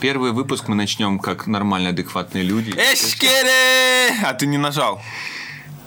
[0.00, 2.70] Первый выпуск мы начнем как нормальные, адекватные люди.
[2.70, 4.16] Эшкере!
[4.24, 5.00] А ты не нажал.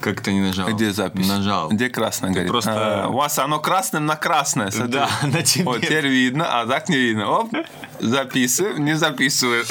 [0.01, 0.67] Как ты не нажал?
[0.67, 1.28] Где запись?
[1.28, 1.70] Нажал.
[1.70, 2.49] Где красное горит?
[2.49, 4.70] просто- А, у вас оно красным на красное.
[4.70, 4.91] смотри.
[4.94, 5.63] Да, на тебе.
[5.63, 7.28] Вот теперь видно, а так не видно.
[7.29, 7.54] Оп,
[7.99, 9.65] записываем, не записываем.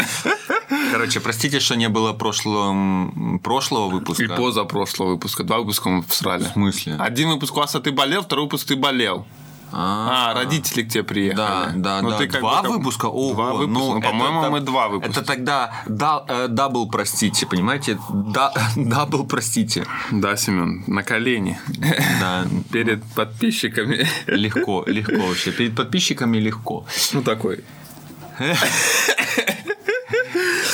[0.90, 4.24] Короче, простите, что не было прошлого, прошлого выпуска.
[4.24, 5.44] И позапрошлого выпуска.
[5.44, 6.44] Два выпуска мы всрали.
[6.44, 6.96] В смысле?
[6.98, 9.26] Один выпуск у вас, а ты болел, второй выпуск ты болел.
[9.74, 11.36] А, родители к тебе приехали.
[11.36, 12.18] Да, да, Ну, да.
[12.18, 13.06] ты два как- выпуска?
[13.06, 13.72] Ого, Два выпуска.
[13.80, 15.10] ну, Ну, по-моему, мы два выпуска.
[15.20, 17.98] Это тогда да- э, double, простите, понимаете?
[18.10, 19.86] Да- Double, простите.
[20.10, 21.58] Да, Семен, на колени.
[22.20, 24.06] Да, Перед подписчиками.
[24.26, 25.52] легко, легко вообще.
[25.52, 26.84] Перед подписчиками легко.
[27.12, 27.64] Ну, такой.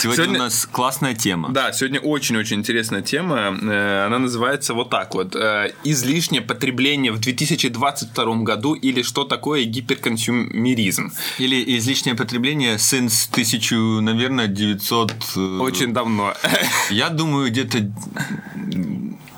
[0.00, 1.48] Сегодня, Сегодня- у нас классная тема.
[1.50, 3.56] Да, сегодня очень-очень интересная тема.
[3.60, 5.34] Э, Она называется вот так вот.
[5.34, 11.10] э, Излишнее потребление в 2022 году или что такое гиперконсюмеризм.
[11.38, 15.12] Или излишнее потребление since 1000, наверное, 900...
[15.36, 16.34] э, Очень давно.
[16.90, 17.78] Я думаю, где-то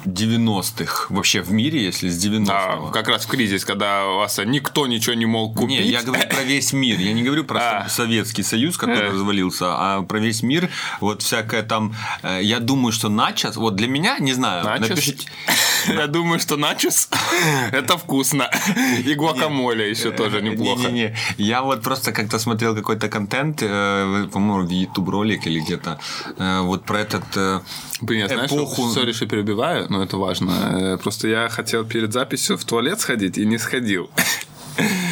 [0.06, 1.06] 90-х.
[1.10, 2.86] Вообще в мире, если с 90-го.
[2.86, 5.80] Да, как раз в кризис, когда у вас никто ничего не мог купить.
[5.80, 6.98] Не, я говорю про весь мир.
[6.98, 7.88] Я не говорю про А.
[7.88, 9.12] Советский Союз, который Э.
[9.12, 10.68] развалился, а про весь мир.
[11.00, 11.94] Вот всякое там.
[12.22, 13.56] э, Я думаю, что начос.
[13.56, 14.64] Вот для меня, не знаю.
[14.64, 14.88] Начос?
[14.90, 15.28] Напишите.
[15.88, 17.08] Я думаю, что начос
[17.72, 18.50] это вкусно.
[19.04, 20.88] И гуакамоле еще тоже неплохо.
[20.88, 21.16] Не-не-не.
[21.38, 25.98] Я вот просто как-то смотрел какой-то контент, э, по-моему, в YouTube ролик или где-то,
[26.38, 27.24] э, вот про этот.
[27.36, 27.60] э,
[28.02, 28.50] Блин, знаешь,
[28.94, 30.52] сори, что перебиваю, но это важно.
[30.94, 34.10] Э, Просто я хотел перед записью в туалет сходить и не сходил.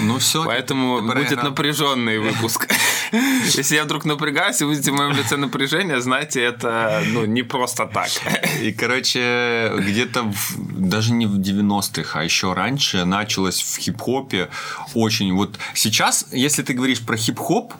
[0.02, 0.44] Ну все.
[0.44, 2.68] Поэтому будет напряженный выпуск.
[3.12, 7.86] Если я вдруг напрягаюсь и видите в моем лице напряжение, знаете, это ну, не просто
[7.86, 8.08] так.
[8.62, 14.48] И, короче, где-то даже не в 90-х, а еще раньше началось в хип-хопе
[14.94, 15.32] очень...
[15.32, 17.72] Вот сейчас, если ты говоришь про хип-хоп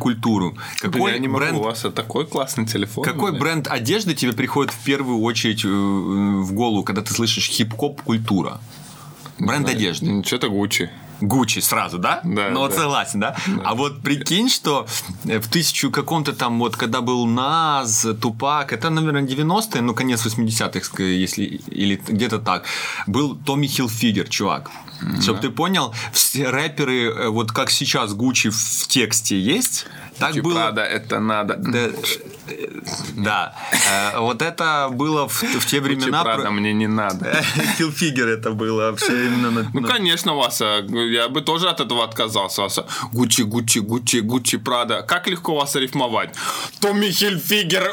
[0.00, 3.04] культуру, какой Блин, я не могу, бренд у вас такой классный телефон.
[3.04, 3.42] Какой блин.
[3.42, 8.60] бренд одежды тебе приходит в первую очередь э, в голову, когда ты слышишь хип-хоп культура?
[9.38, 10.06] Бренд одежды.
[10.06, 10.90] Ну, Что-то Гуччи.
[11.20, 12.20] Гуччи сразу, да?
[12.24, 12.76] Да, Ну, вот да.
[12.76, 13.36] согласен, да?
[13.64, 14.86] А вот прикинь, что
[15.24, 20.24] э, в тысячу каком-то там, вот, когда был Наз, Тупак, это, наверное, 90-е, ну, конец
[20.26, 22.64] 80-х, ск- если, или где-то так,
[23.06, 24.70] был Томми Хилфигер, чувак.
[25.20, 29.86] Чтобы ты понял, все рэперы, э, вот как сейчас Гуччи в тексте есть,
[30.18, 30.54] так Гуччи было...
[30.54, 31.56] Прада, это надо.
[31.56, 31.90] Да,
[33.16, 33.54] да.
[33.90, 36.22] Э, вот это было в, в те времена.
[36.22, 37.42] Прада мне не надо.
[37.78, 42.86] Хилфигер это было вообще именно Ну, конечно, Васа, я бы тоже от этого отказался, Васа.
[43.12, 45.02] Гуччи, Гуччи, Гуччи, Гуччи, Прада.
[45.02, 46.30] Как легко вас рифмовать?
[46.80, 47.90] Томми Хильфигер.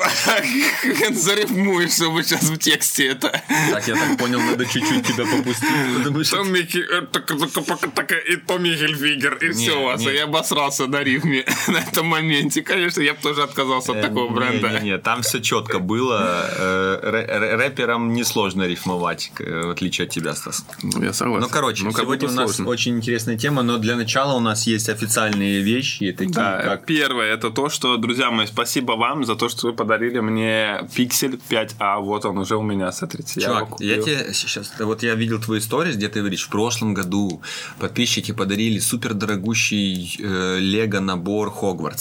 [1.12, 3.42] Зарифмуешь, чтобы сейчас в тексте это.
[3.72, 6.32] Так, я так понял, надо чуть-чуть тебя попустить.
[6.32, 9.36] Томми э, и Томми Хильфигер.
[9.36, 10.14] И все, не.
[10.14, 12.62] я обосрался на рифме на этом моменте.
[12.62, 14.68] Конечно, я бы тоже отказался от такого бренда.
[14.70, 16.46] Не-не-не, там все четко было.
[16.58, 20.66] Э, рэ- рэ- Рэперам несложно рифмовать, к- в отличие от тебя, Стас.
[20.84, 21.42] Ну, я согласен.
[21.44, 24.90] Ну, короче, как сегодня у нас очень интересная тема, но для начала у нас есть
[24.90, 26.86] официальные вещи, такие Да, как...
[26.86, 31.40] первое это то, что, друзья мои, спасибо вам за то, что вы подарили мне Pixel
[31.50, 32.00] 5a.
[32.02, 33.42] Вот он уже у меня, смотрите.
[33.42, 37.42] Чувак, я, тебе сейчас, вот я видел твои истории, где ты говоришь, в прошлом году
[37.80, 41.50] подписчики подарили супер дорогущий э, лего набор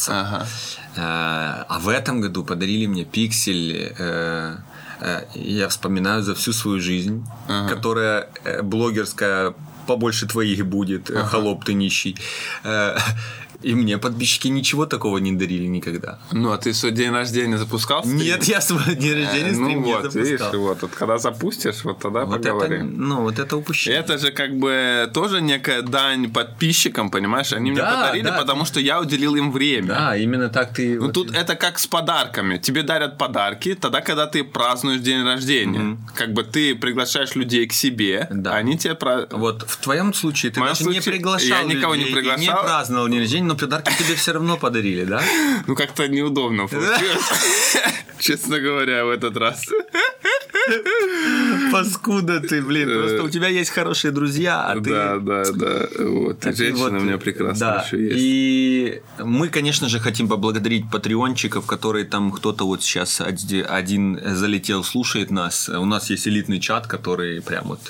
[0.06, 0.12] Хогвартса.
[0.20, 0.46] Ага.
[0.96, 3.92] Э, а в этом году подарили мне пиксель.
[3.98, 4.56] э,
[5.00, 7.24] э, я вспоминаю за всю свою жизнь,
[7.68, 9.54] которая э, блогерская
[9.86, 12.16] побольше твоих будет, э, холоп ты нищий.
[13.62, 16.18] Э, и мне подписчики ничего такого не дарили никогда.
[16.32, 18.00] Ну, а ты что, день рождения запускал?
[18.04, 18.16] стрим?
[18.18, 20.60] Нет, я свой день рождения Э, стрим Ну не вот, видишь, запускал.
[20.60, 22.94] вот, вот когда запустишь, вот тогда Вот это, поговорим.
[22.96, 24.00] ну, вот это упущение.
[24.00, 27.52] Это же как бы тоже некая дань подписчикам, понимаешь?
[27.52, 28.38] Они мне Да, подарили, да.
[28.38, 29.88] потому что я уделил им время.
[29.88, 30.96] Да, именно так ты...
[30.98, 32.58] Ну вот- тут это как с подарками.
[32.58, 35.96] Тебе дарят подарки тогда, когда ты празднуешь день рождения.
[36.14, 38.52] Как бы ты приглашаешь людей к себе, Да.
[38.52, 39.26] а они тебе про...
[39.30, 42.30] Вот в твоем случае ты даже не случае приглашал я никого не людей и не
[42.30, 42.62] приглашал.
[42.64, 45.20] праздновал день рождения, но подарки тебе все равно подарили, да?
[45.66, 47.76] Ну как-то неудобно получилось.
[48.20, 49.66] Честно говоря, в этот раз.
[51.72, 52.88] Паскуда ты, блин.
[52.88, 54.90] Просто у тебя есть хорошие друзья, а ты...
[54.90, 55.88] Да, да, да.
[55.98, 56.46] Вот.
[56.46, 57.82] а женщина вот- у меня прекрасная да.
[57.84, 58.16] еще есть.
[58.18, 64.84] И мы, конечно же, хотим поблагодарить патреончиков, которые там кто-то вот сейчас оди- один залетел,
[64.84, 65.68] слушает нас.
[65.68, 67.80] У нас есть элитный чат, который прям вот...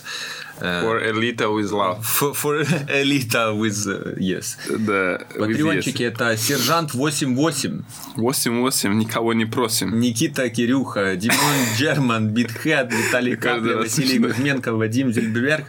[0.61, 1.99] э, For Elita with love.
[2.03, 3.87] For, for Elita with...
[3.87, 4.57] uh, yes.
[4.69, 5.19] Да.
[5.39, 7.85] Патреончики это Сержант 88,
[8.17, 8.17] yes.
[8.17, 9.99] 8-8, никого не просим.
[9.99, 11.39] Никита Кирюха, Димон
[11.77, 14.19] Джерман, Битхед, Виталий раз Василий.
[14.19, 15.65] Кузьменко, Вадим Зельберг.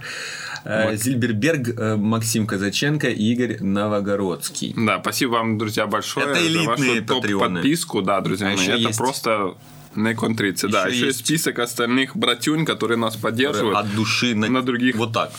[0.63, 4.73] Э, Зильберберг, э, Максим Казаченко, Игорь Новогородский.
[4.77, 8.01] Да, спасибо вам, друзья, большое Это за вашу топ-подписку.
[8.01, 9.55] Да, друзья А мои, это есть- просто
[9.95, 10.67] на контрице.
[10.67, 13.77] Да, Еще есть список остальных братюнь, которые нас поддерживают.
[13.77, 15.31] От души на, на других Вот так.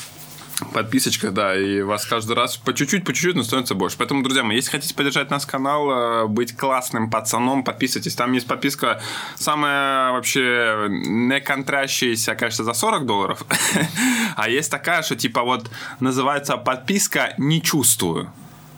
[0.73, 3.97] подписочках, да, и вас каждый раз по чуть-чуть, по чуть-чуть, но становится больше.
[3.99, 8.15] Поэтому, друзья мои, если хотите поддержать наш канал, э, быть классным пацаном, подписывайтесь.
[8.15, 9.01] Там есть подписка
[9.37, 13.45] самая вообще не контрящаяся, конечно, за 40 долларов.
[14.35, 15.71] А есть такая, что типа вот
[16.01, 18.33] называется подписка «Не чувствую».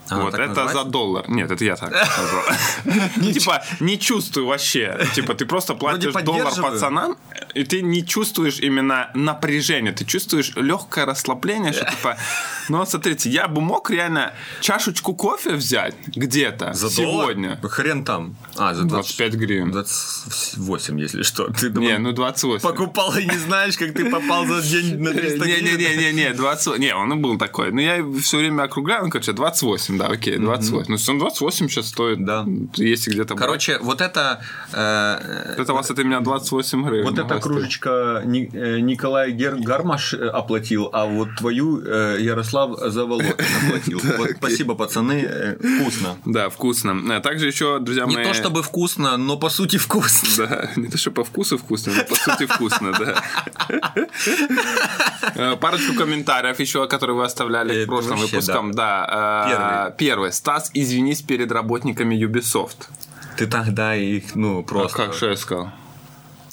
[0.09, 0.85] Она вот это называется?
[0.85, 1.25] за доллар.
[1.29, 2.45] Нет, это я так назвал.
[3.17, 5.07] Ну, типа, не чувствую вообще.
[5.15, 7.17] Типа, ты просто платишь доллар пацанам,
[7.55, 9.93] и ты не чувствуешь именно напряжение.
[9.93, 12.17] Ты чувствуешь легкое расслабление, что типа,
[12.69, 17.59] ну смотрите, я бы мог реально чашечку кофе взять где-то сегодня.
[17.63, 18.37] Хрен там.
[18.57, 19.71] А, за 20 25 гривен.
[19.71, 21.49] 28, если что.
[21.49, 22.63] Ты Не, ну 28.
[22.63, 25.79] покупал и не знаешь, как ты попал за день на 300 гривен.
[25.79, 26.79] Не-не-не, 20...
[26.79, 27.73] Не, он был такой.
[27.73, 30.87] Ну, я все время округляю, ну, короче, 28, да, окей, 28.
[30.89, 32.25] Ну, он 28 сейчас стоит.
[32.25, 32.47] Да.
[32.77, 33.35] Если где-то...
[33.35, 33.47] брать.
[33.47, 34.43] Короче, вот это...
[34.73, 37.05] э, Это у вас это меня 28 гривен.
[37.05, 42.79] Вот эта кружечка Ни- э, Николай Гер- Гармаш э, оплатил, а вот твою э, Ярослав
[42.81, 43.35] Заволокин
[43.67, 44.01] оплатил.
[44.19, 46.17] Вот спасибо, пацаны, э, вкусно.
[46.25, 46.97] Да, вкусно.
[47.13, 48.25] Э, Также еще, друзья Не мои...
[48.25, 50.47] то чтобы вкусно, но по сути вкусно.
[50.47, 53.23] Да, не то, что по вкусу вкусно, но по сути вкусно, да.
[55.35, 58.73] Э, Парочку комментариев еще, которые вы оставляли к прошлым вообще, выпускам.
[58.73, 59.47] Да.
[59.47, 59.97] э, Первый.
[59.99, 60.33] Первый.
[60.33, 62.89] Стас, извинись перед работниками Ubisoft.
[63.37, 64.97] Ты тогда их, ну, А просто...
[64.97, 65.71] как же я сказал?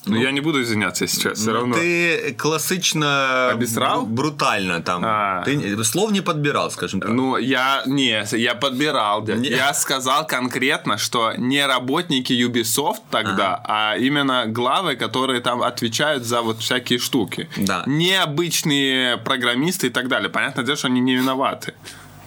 [0.06, 1.76] Ну, я не буду извиняться сейчас, все Ну, равно.
[1.76, 4.04] Ты классично Обесрал?
[4.04, 5.04] бру- брутально там.
[5.06, 5.44] А.
[5.44, 7.12] Ты слов не подбирал, скажем так.
[7.12, 9.24] Ну, я не, я подбирал.
[9.26, 9.50] Не.
[9.50, 16.42] Я сказал конкретно, что не работники Ubisoft тогда, а именно главы, которые там отвечают за
[16.42, 17.48] вот всякие штуки.
[17.58, 17.84] Да.
[17.86, 20.30] Не обычные программисты и так далее.
[20.30, 21.74] Понятное дело, что они не виноваты.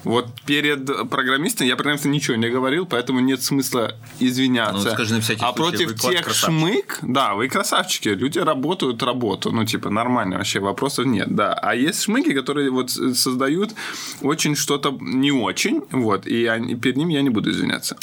[0.05, 4.89] Вот перед программистом я программистам ничего не говорил, поэтому нет смысла извиняться.
[4.89, 6.51] Ну, скажи на всякий а случай, против тех красавчик.
[6.51, 11.55] шмык, да, вы красавчики, люди работают работу, ну, типа, нормально вообще, вопросов нет, да.
[11.55, 13.75] А есть шмыки, которые вот создают
[14.23, 17.97] очень что-то не очень, вот, и они- перед ним я не буду извиняться.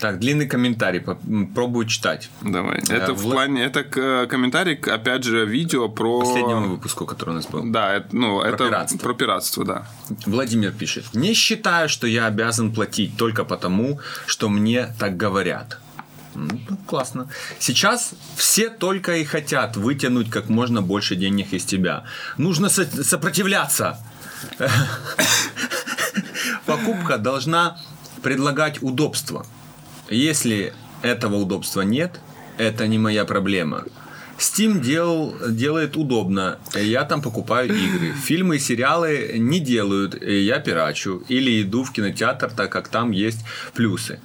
[0.00, 1.00] Так, длинный комментарий,
[1.54, 2.30] пробую читать.
[2.42, 2.78] Давай.
[2.88, 6.20] это в Вла- плане, это э, комментарий, опять же, видео про...
[6.20, 7.64] Последнему выпуску, который у нас был.
[7.64, 8.98] Да, это, ну, это пиратство.
[8.98, 9.86] про пиратство, да.
[10.26, 11.14] Владимир пишет.
[11.14, 15.78] Не считаю, что я обязан платить только потому, что мне так говорят.
[16.34, 16.48] Ну,
[16.86, 17.28] Классно.
[17.58, 22.04] Сейчас все только и хотят вытянуть как можно больше денег из тебя.
[22.36, 23.98] Нужно со- сопротивляться.
[26.66, 27.78] Покупка должна
[28.22, 29.46] предлагать удобство.
[30.08, 30.72] Если
[31.02, 32.20] этого удобства нет,
[32.56, 33.84] это не моя проблема.
[34.38, 36.58] Steam делал, делает удобно.
[36.74, 38.12] Я там покупаю игры.
[38.12, 40.20] Фильмы и сериалы не делают.
[40.22, 41.24] Я пирачу.
[41.28, 43.40] Или иду в кинотеатр, так как там есть
[43.74, 44.20] плюсы.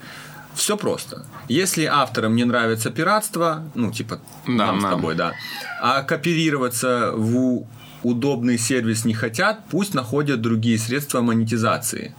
[0.53, 1.25] Все просто.
[1.47, 4.91] Если авторам не нравится пиратство, ну, типа Да, нам с нам.
[4.91, 5.33] тобой, да,
[5.81, 7.65] а кооперироваться в
[8.03, 12.13] удобный сервис не хотят, пусть находят другие средства монетизации.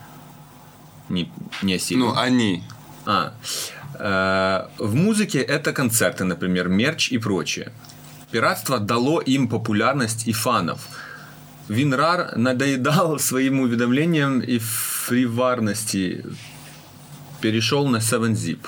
[1.08, 1.31] Не,
[1.62, 2.06] не сильно.
[2.06, 2.64] Ну, они.
[3.06, 3.34] А,
[3.98, 7.72] э, в музыке это концерты, например, мерч и прочее.
[8.30, 10.80] Пиратство дало им популярность и фанов.
[11.68, 16.24] Винрар надоедал своим уведомлением и фриварности.
[17.40, 18.60] Перешел на 7-zip.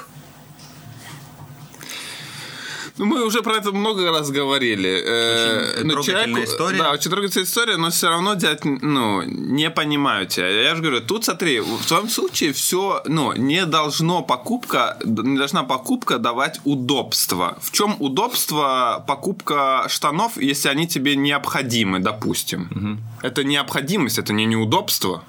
[2.98, 5.02] Ну, мы уже про это много раз говорили.
[5.04, 6.78] Э, Очень ну, трогательная история.
[6.78, 10.48] Да, очень трогательная история, но все равно, дядь, ну, не понимаю тебя.
[10.48, 15.62] Я же говорю, тут смотри, в твоем случае все, ну, не должно покупка, не должна
[15.64, 17.58] покупка давать удобство.
[17.60, 23.00] В чем удобство покупка штанов, если они тебе необходимы, допустим?
[23.22, 25.22] Это необходимость, это не неудобство.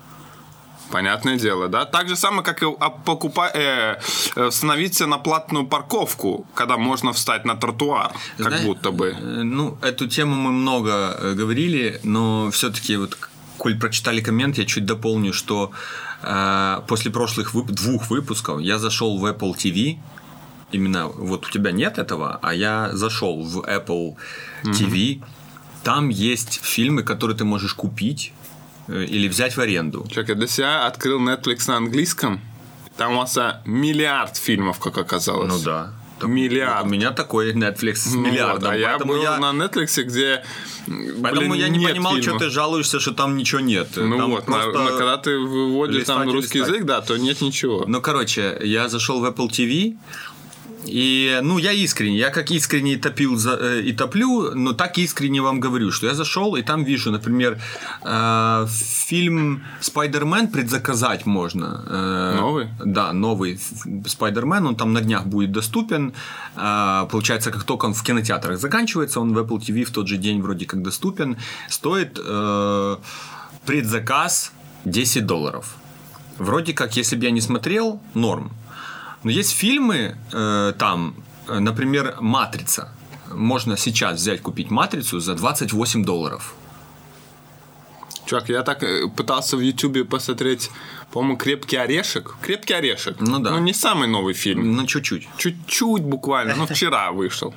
[0.92, 1.86] Понятное дело, да?
[1.86, 4.00] Так же самое, как и а, покупа- э,
[4.36, 9.08] э, становиться на платную парковку, когда можно встать на тротуар, как Знаешь, будто бы.
[9.10, 10.90] э, Ну, эту тему мы много
[11.20, 13.18] э, говорили, но все-таки вот,
[13.58, 15.72] коль прочитали коммент, я чуть дополню, что
[16.24, 19.98] э, после прошлых вып- двух выпусков я зашел в Apple TV,
[20.72, 24.16] именно вот у тебя нет этого, а я зашел в Apple
[24.64, 25.22] TV,
[25.84, 28.32] там есть фильмы, которые ты можешь купить
[28.88, 30.06] или взять в аренду.
[30.10, 32.40] Человек, я для себя открыл Netflix на английском.
[32.98, 35.50] Там у вас а, миллиард фильмов, как оказалось.
[35.54, 35.94] Ну да.
[36.20, 36.84] Так, Миллиард.
[36.86, 38.64] у меня такой Netflix с Ну миллиардом.
[38.64, 40.44] вот, а я был я- на Netflix, где
[41.22, 43.90] Поэтому блин, я не понимал, что ты жалуешься, что там ничего нет.
[43.98, 46.74] Ну Там вот, на- просто- на- когда ты выводишь там листать русский листать.
[46.74, 47.84] язык, да, то нет ничего.
[47.88, 49.96] Ну, короче, я зашел в Apple TV,
[50.88, 55.42] И, ну, я искренне, я как искренне топил за, э, и топлю, но так искренне
[55.42, 57.60] вам говорю, что я зашел и там вижу, например,
[58.04, 58.68] э,
[59.08, 61.84] фильм «Спайдермен» предзаказать можно.
[61.88, 62.68] Э, Новый?
[62.86, 63.60] Да, новый
[64.08, 66.14] «Спайдермен», он там на днях будет доступен.
[66.56, 70.18] Э, получается, как только он в кинотеатрах заканчивается, он в Apple TV в тот же
[70.18, 71.38] день вроде как доступен.
[71.70, 72.98] Стоит э,
[73.66, 74.52] предзаказ
[74.86, 75.76] 10 долларов.
[76.38, 78.52] Вроде как, если бы я не смотрел, норм.
[79.24, 81.16] Но есть фильмы э, там,
[81.48, 82.90] э, например, «Матрица».
[83.34, 86.54] Можно сейчас взять, купить «Матрицу» за 28 долларов.
[88.26, 90.70] Чувак, я так э, пытался в Ютубе посмотреть,
[91.12, 92.36] по-моему, «Крепкий орешек».
[92.42, 93.16] «Крепкий орешек».
[93.20, 93.52] Ну да.
[93.52, 94.76] Ну, не самый новый фильм.
[94.76, 95.28] Ну, чуть-чуть.
[95.38, 97.54] Чуть-чуть буквально, ну, вчера вышел.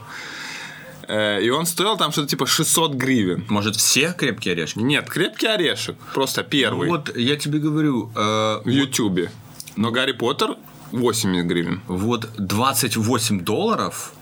[1.08, 3.44] Э, И он стоил там что-то типа 600 гривен.
[3.48, 4.78] Может, все «Крепкие орешки»?
[4.78, 5.96] Нет, «Крепкий орешек».
[6.14, 9.30] Просто первый Вот, я тебе говорю, э, в Ютубе.
[9.76, 10.56] Но «Гарри Поттер»
[10.92, 11.80] 80 гривен.
[11.88, 14.12] вот 28 долларов,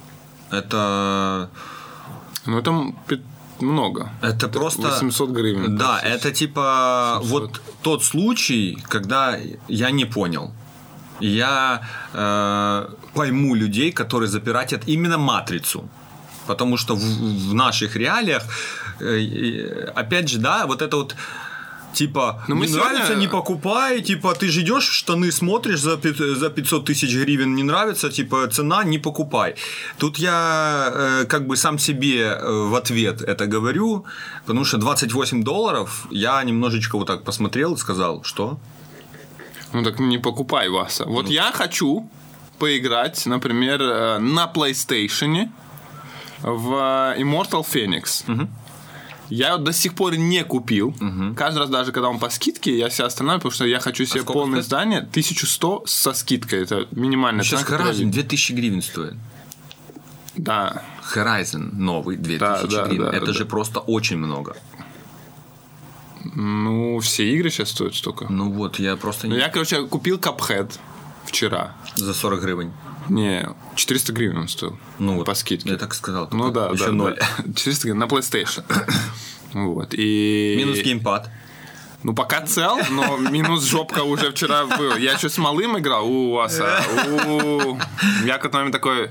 [0.51, 1.49] это,
[2.47, 3.23] Ну, пи-
[3.61, 4.11] много.
[4.23, 4.83] это просто...
[4.83, 5.77] 800 гривен.
[5.77, 7.31] Да, это типа 700.
[7.31, 9.37] вот тот случай, когда
[9.69, 10.51] я не понял.
[11.21, 11.81] Я
[12.15, 15.89] э, пойму людей, которые запиратят именно матрицу.
[16.47, 18.43] Потому что в, в наших реалиях,
[19.01, 21.17] э, опять же, да, вот это вот
[21.95, 24.01] Типа, Ну, мы не сегодня- нравится, не покупай.
[24.03, 25.97] Типа, ты же идешь, штаны смотришь за,
[26.37, 29.55] за 500 тысяч гривен, не нравится, типа, цена, не покупай.
[29.99, 34.05] Тут я э, как бы сам себе э, в ответ это говорю,
[34.47, 38.59] потому что 28 долларов я немножечко вот так посмотрел и сказал, что?
[39.73, 41.05] Ну так не покупай, Васа.
[41.07, 41.33] Вот Ну.
[41.33, 42.09] я хочу
[42.59, 45.49] поиграть, например, э, на PlayStation
[46.43, 48.25] в э, Immortal Phoenix.
[49.29, 50.95] Я до сих пор не купил.
[51.37, 54.23] Каждый раз, даже когда он по скидке, я себя останавливаю, потому что я хочу себе
[54.23, 54.65] А полное стоит?
[54.67, 56.63] здание 1100 со скидкой.
[56.63, 57.71] Это минимальная Сейчас цена.
[57.77, 58.11] которая Horizon есть.
[58.13, 59.15] 2000 гривен стоит.
[60.37, 60.83] Да.
[61.15, 63.05] Horizon новый 2000 Да, да, гривен.
[63.11, 63.33] да, это да.
[63.33, 64.57] же просто очень много.
[66.35, 68.27] Ну, все игры сейчас стоят столько.
[68.31, 70.73] Ну вот, я просто Ну, я, короче, купил Cuphead
[71.25, 71.77] вчера.
[71.97, 72.73] за 40 гривен.
[73.09, 74.79] Не, 400 гривен он стоил.
[74.99, 75.71] Ну вот, по скидке.
[75.71, 76.29] Я так сказал.
[76.31, 77.17] Ну да, еще да, ноль.
[77.19, 77.53] да.
[77.55, 78.65] 400 гривен на PlayStation.
[79.53, 79.95] Вот.
[79.95, 80.55] И...
[80.59, 81.31] Минус геймпад.
[82.05, 84.97] Ну, пока цел, но минус жопка уже вчера был.
[84.97, 86.07] Я еще с малым играл.
[86.09, 86.61] У вас.
[86.61, 86.83] а,
[87.27, 87.79] у.
[88.25, 89.11] Я какой-то момент такой...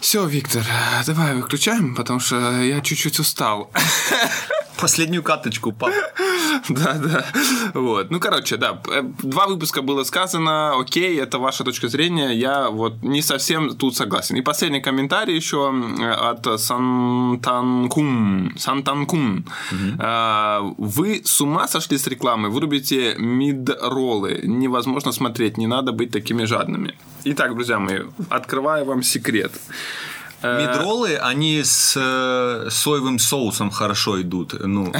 [0.00, 0.62] Все, Виктор,
[1.06, 3.72] давай выключаем, потому что я чуть-чуть устал.
[4.80, 5.90] Последнюю каточку, пап.
[6.68, 7.24] Да, да.
[7.74, 8.10] Вот.
[8.10, 8.80] Ну, короче, да.
[8.90, 10.78] э, Два выпуска было сказано.
[10.80, 12.30] Окей, это ваша точка зрения.
[12.32, 14.36] Я вот не совсем тут согласен.
[14.36, 15.68] И последний комментарий еще
[16.30, 18.52] от Сантанкун.
[18.58, 19.44] Сантанкун.
[19.98, 22.48] А, Вы с ума сошли с рекламы?
[22.48, 24.40] Вырубите мид-роллы.
[24.44, 25.58] Невозможно смотреть.
[25.58, 26.94] Не надо быть такими жадными.
[27.24, 29.52] Итак, друзья мои, открываю вам секрет.
[30.42, 34.54] Э, Мидролы, они с э, соевым соусом хорошо идут.
[34.58, 34.92] Ну,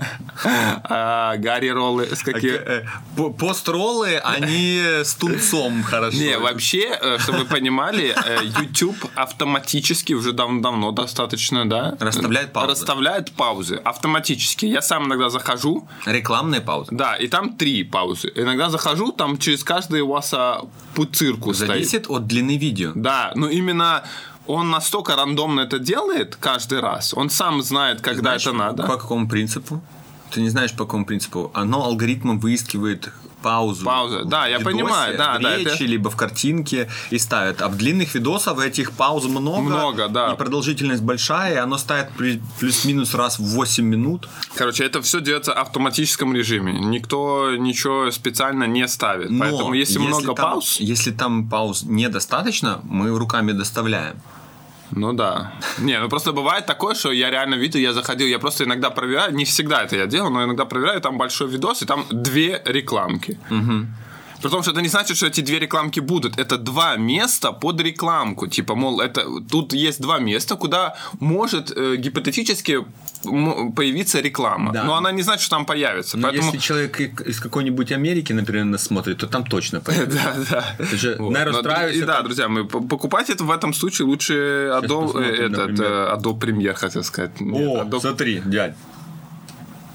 [0.44, 2.54] а, Гарри роллы с какие...
[2.54, 2.84] э,
[3.16, 6.16] по- построллы, они с тунцом хорошо.
[6.18, 8.14] Не, вообще, чтобы вы понимали,
[8.60, 11.96] YouTube автоматически уже дав- давно достаточно, да?
[12.00, 12.70] Расставляет паузы.
[12.72, 14.66] Расставляет паузы автоматически.
[14.66, 16.88] Я сам иногда захожу, Рекламные паузы.
[16.90, 18.32] да, и там три паузы.
[18.34, 20.62] Иногда захожу, там через каждый у вас а,
[20.94, 21.68] пуцирку стоит.
[21.68, 22.92] Зависит от длины видео.
[22.94, 24.02] Да, но именно
[24.46, 27.14] он настолько рандомно это делает каждый раз.
[27.14, 28.82] Он сам знает, когда Знаешь, это надо.
[28.84, 29.80] По какому принципу?
[30.30, 31.50] Ты не знаешь, по какому принципу?
[31.54, 33.84] Оно алгоритмом выискивает паузу.
[33.84, 34.24] Пауза.
[34.24, 37.60] Да, я в понимаю, да, в да, речи, это- либо в картинке и ставит.
[37.62, 39.60] А в длинных видосах этих пауз много.
[39.62, 40.32] Много, да.
[40.32, 44.28] И продолжительность большая, и оно ставит плю- плюс-минус раз в 8 минут.
[44.54, 46.72] Короче, это все делается в автоматическом режиме.
[46.72, 49.30] Никто ничего специально не ставит.
[49.30, 54.16] Но Поэтому если, много там, пауз, Если там пауз недостаточно, мы руками доставляем.
[54.92, 55.52] Ну да.
[55.78, 59.34] Не, ну просто бывает такое, что я реально видел, я заходил, я просто иногда проверяю,
[59.34, 63.38] не всегда это я делаю, но иногда проверяю, там большой видос, и там две рекламки.
[64.42, 66.38] При том, что это не значит, что эти две рекламки будут.
[66.38, 68.48] Это два места под рекламку.
[68.48, 72.84] Типа, мол, это тут есть два места, куда может э, гипотетически
[73.22, 74.72] появиться реклама.
[74.72, 74.84] Да.
[74.84, 76.18] Но она не значит, что там появится.
[76.18, 76.46] Но Поэтому...
[76.46, 80.18] если человек из какой-нибудь Америки, например, нас смотрит, то там точно появится.
[80.50, 80.86] Да, да.
[80.86, 81.30] Ты же Вот.
[81.30, 81.98] Но, расстраивайся.
[81.98, 86.16] И да, друзья, мы п- покупайте это в этом случае лучше Adobe, э, этот, э,
[86.16, 87.30] Adobe Premiere, хотел сказать.
[87.40, 88.74] О, смотри, дядь.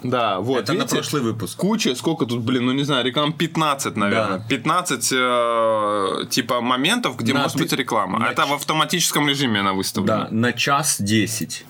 [0.04, 0.60] Да, вот.
[0.64, 0.96] Это на видите?
[0.96, 1.58] прошлый выпуск.
[1.58, 4.38] Куча, сколько тут, блин, ну не знаю, реклам 15, наверное.
[4.40, 4.46] Да.
[4.48, 8.20] 15 э, типа моментов, где На может ты- быть реклама.
[8.20, 10.26] на Это в автоматическом режиме она выставлена.
[10.26, 11.66] Да, на час 10.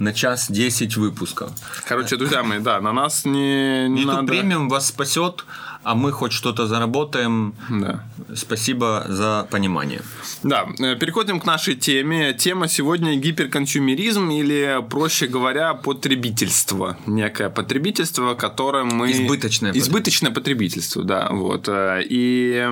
[0.00, 1.50] На час 10 выпусков.
[1.88, 4.26] Короче, друзья мои, да, на нас не, не YouTube надо...
[4.28, 5.44] премиум вас спасет
[5.84, 7.54] а мы хоть что-то заработаем.
[7.70, 8.04] Да.
[8.34, 10.00] Спасибо за понимание.
[10.42, 12.32] Да, э, переходим к нашей теме.
[12.32, 16.96] Тема сегодня гиперконсюмеризм или, проще говоря, потребительство.
[17.06, 19.10] Некое потребительство, которое мы...
[19.12, 21.28] Избыточное Избыточное потребительство, да.
[21.30, 21.68] Вот.
[21.68, 22.66] Э, И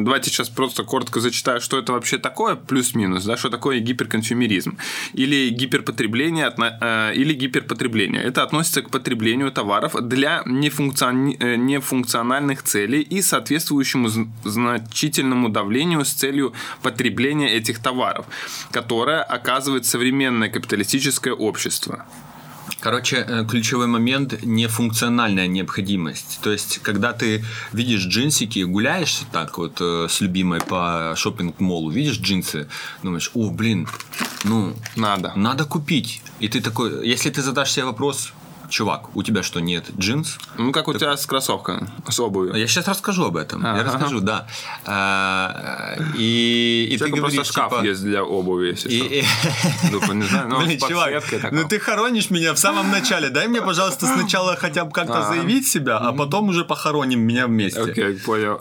[0.00, 4.76] давайте сейчас просто коротко зачитаю, что это вообще такое, плюс-минус, да, что такое гиперконсюмеризм.
[5.12, 8.22] Или гиперпотребление, э, или гиперпотребление.
[8.22, 11.56] Это относится к потреблению товаров для нефункциони- э,
[12.48, 16.52] нефункциональных целей и соответствующему зн- значительному давлению с целью
[16.82, 18.26] потребления этих товаров,
[18.72, 22.06] которое оказывает современное капиталистическое общество.
[22.80, 26.38] Короче, э, ключевой момент– нефункциональная необходимость.
[26.42, 32.20] То есть, когда ты видишь джинсики, гуляешь так вот э, с любимой по шопинг-молу, видишь
[32.20, 32.66] джинсы,
[33.02, 33.88] думаешь, о, блин,
[34.44, 35.32] ну, Надо.
[35.36, 36.22] надо купить.
[36.40, 38.32] И ты такой, если ты задашь себе вопрос,
[38.68, 40.38] чувак, у тебя что, нет джинс?
[40.56, 42.54] Ну, как у тебя с кроссовками, с обувью.
[42.54, 43.64] Я сейчас расскажу об этом.
[43.64, 43.78] Ага.
[43.78, 44.46] Я расскажу, да.
[44.84, 49.88] А, И, и ты говоришь, просто шкаф типа, есть для обуви, если и- что.
[49.88, 51.22] и- Тупо, не знаю, ну, Блин, чувак,
[51.52, 53.28] ну ты хоронишь меня в самом начале.
[53.30, 55.28] Дай мне, пожалуйста, сначала хотя бы как-то А.
[55.28, 57.80] заявить себя, а потом уже похороним меня вместе.
[57.80, 58.60] Окей, понял.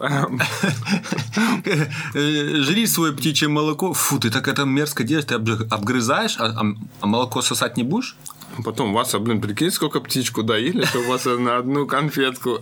[2.13, 3.93] Э, Жри свое птичье молоко.
[3.93, 8.15] Фу, ты так это мерзко делаешь, ты обгрызаешь, а, а- а молоко сосать не будешь?
[8.63, 12.59] Потом Васа, блин, прикинь, сколько птичку доили, что у вас на одну конфетку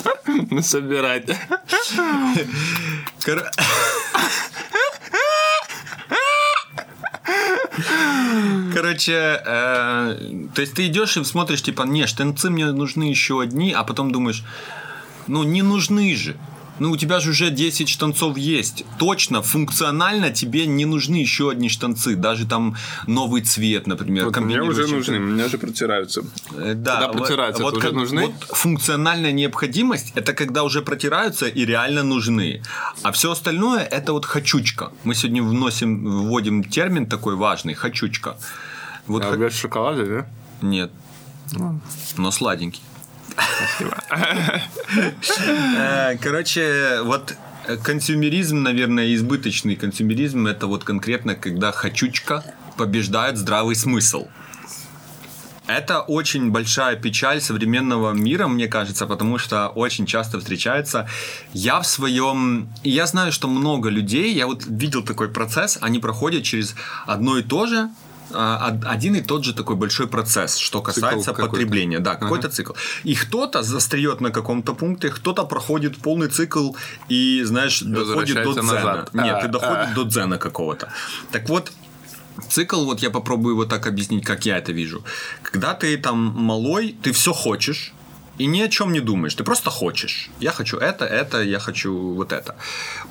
[0.62, 1.26] собирать.
[3.24, 3.50] Кор-
[8.74, 13.72] Короче, э, то есть ты идешь и смотришь, типа, не, штанцы мне нужны еще одни,
[13.72, 14.42] а потом думаешь,
[15.26, 16.36] ну не нужны же.
[16.78, 18.84] Ну, у тебя же уже 10 штанцов есть.
[18.98, 22.14] Точно, функционально тебе не нужны еще одни штанцы.
[22.16, 24.24] Даже там новый цвет, например.
[24.26, 26.22] Вот мне уже нужны, мне же протираются.
[26.56, 28.26] Э, Да, Когда протираются, вот это уже как- нужны?
[28.26, 32.62] Вот функциональная необходимость это когда уже протираются и реально нужны.
[33.02, 34.90] А все остальное это вот хочучка.
[35.04, 38.36] Мы сегодня вносим, вводим термин такой важный хочучка.
[39.06, 40.26] Вот А хо- без шоколада, да?
[40.62, 40.90] Нет.
[41.52, 41.80] Ну.
[42.16, 42.82] Но сладенький.
[45.76, 47.34] Э, Короче, вот
[47.66, 52.42] э, консюмеризм, наверное, избыточный консюмеризм, это вот конкретно, когда хочучка
[52.76, 54.28] побеждает здравый смысл.
[55.68, 61.06] Это очень большая печаль современного мира, мне кажется, потому что очень часто встречается.
[61.52, 62.70] Я в своем...
[62.84, 66.74] Я знаю, что много людей, я вот видел такой процесс, они проходят через
[67.06, 67.90] одно и то же,
[68.32, 71.50] один и тот же такой большой процесс, что касается какой-то.
[71.50, 71.98] потребления.
[71.98, 72.72] Да, какой-то цикл.
[73.04, 76.72] И кто-то застряет на каком-то пункте, кто-то проходит полный цикл
[77.10, 78.72] и, знаешь, доходит до дзена.
[78.72, 79.14] назад.
[79.14, 79.94] Нет, А, ты доходит а.
[79.94, 80.88] до дзена какого-то.
[81.32, 81.72] Так вот,
[82.48, 85.02] Цикл, вот я попробую его так объяснить, как я это вижу.
[85.42, 87.92] Когда ты там малой, ты все хочешь,
[88.38, 90.30] и ни о чем не думаешь, ты просто хочешь.
[90.40, 92.54] Я хочу это, это, я хочу вот это.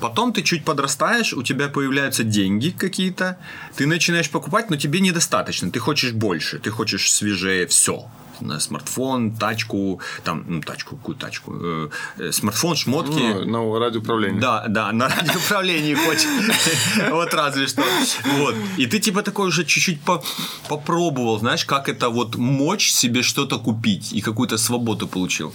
[0.00, 3.36] Потом ты чуть подрастаешь, у тебя появляются деньги какие-то,
[3.76, 8.10] ты начинаешь покупать, но тебе недостаточно, ты хочешь больше, ты хочешь свежее все.
[8.40, 13.20] На смартфон, тачку, там, ну, тачку, какую тачку, э, э, смартфон, шмотки.
[13.20, 14.40] Ну, новое радиоуправление.
[14.40, 16.28] Да, да, на радиоуправлении хочет.
[17.10, 17.82] Вот разве что.
[18.38, 18.54] Вот.
[18.78, 20.22] И ты типа такой уже чуть-чуть по-
[20.68, 25.52] попробовал, знаешь, как это вот мочь себе что-то купить и какую-то свободу получил.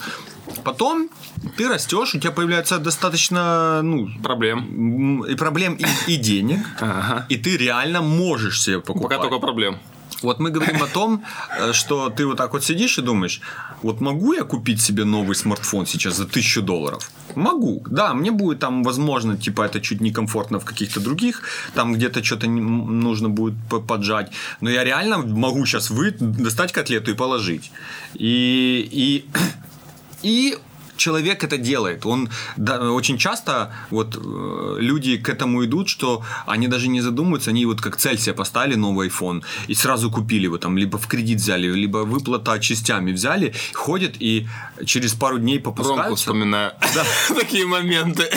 [0.63, 1.09] Потом
[1.57, 5.23] ты растешь, у тебя появляется достаточно, ну, Проблем.
[5.23, 7.25] и проблем, и, и денег, Ага.
[7.29, 9.09] и ты реально можешь себе покупать.
[9.09, 9.77] Пока только проблем.
[10.23, 11.23] Вот мы говорим о том,
[11.59, 13.41] э, что ты вот так вот сидишь и думаешь,
[13.81, 17.11] вот могу я купить себе новый смартфон сейчас за тысячу долларов?
[17.35, 17.83] Могу.
[17.89, 21.41] Да, мне будет там, возможно, типа это чуть некомфортно в каких-то других,
[21.73, 24.31] там где-то что-то нужно будет по- поджать.
[24.61, 27.71] Но я реально могу сейчас вы достать котлету и положить.
[28.13, 29.25] И, и,
[30.23, 30.57] и
[30.97, 32.05] человек это делает.
[32.05, 37.49] Он да, очень часто вот э, люди к этому идут, что они даже не задумываются,
[37.51, 41.07] они вот как цель себе поставили новый iPhone и сразу купили его там, либо в
[41.07, 44.47] кредит взяли, либо выплата частями взяли, ходят и
[44.85, 46.15] через пару дней Ромку попускаются.
[46.15, 46.71] вспоминаю.
[47.39, 48.29] Такие моменты.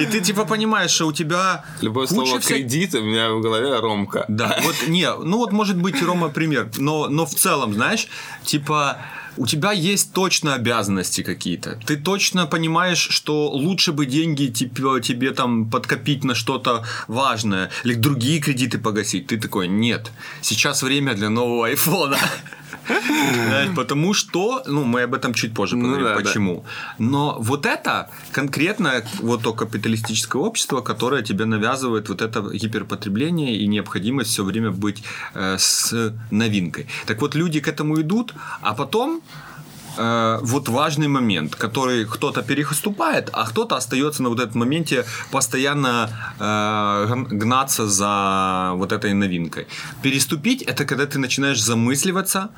[0.00, 3.78] И ты типа понимаешь, что у тебя Любое слово вся- кредит у меня в голове
[3.80, 4.24] Ромка.
[4.28, 8.08] Да, вот не, ну вот может быть Рома пример, но, но в целом, знаешь,
[8.44, 8.98] типа
[9.36, 11.78] у тебя есть точно обязанности какие-то.
[11.86, 17.94] Ты точно понимаешь, что лучше бы деньги типа, тебе там подкопить на что-то важное или
[17.94, 19.28] другие кредиты погасить.
[19.28, 20.10] Ты такой, нет,
[20.42, 22.18] сейчас время для нового айфона.
[23.76, 26.14] Потому что, ну, мы об этом чуть позже Ну поговорим, да.
[26.14, 26.64] почему.
[26.98, 33.66] Но вот это конкретно вот то капиталистическое общество, которое тебе навязывает вот это гиперпотребление и
[33.66, 35.02] необходимость все время быть
[35.34, 36.86] э, с новинкой.
[37.06, 39.22] Так вот, люди к этому идут, а потом
[39.96, 46.08] э, вот важный момент, который кто-то переступает, а кто-то остается на вот этом моменте постоянно
[46.38, 46.44] э,
[47.08, 49.66] гн- гнаться за вот этой новинкой.
[50.02, 52.48] Переступить это когда ты начинаешь замысливаться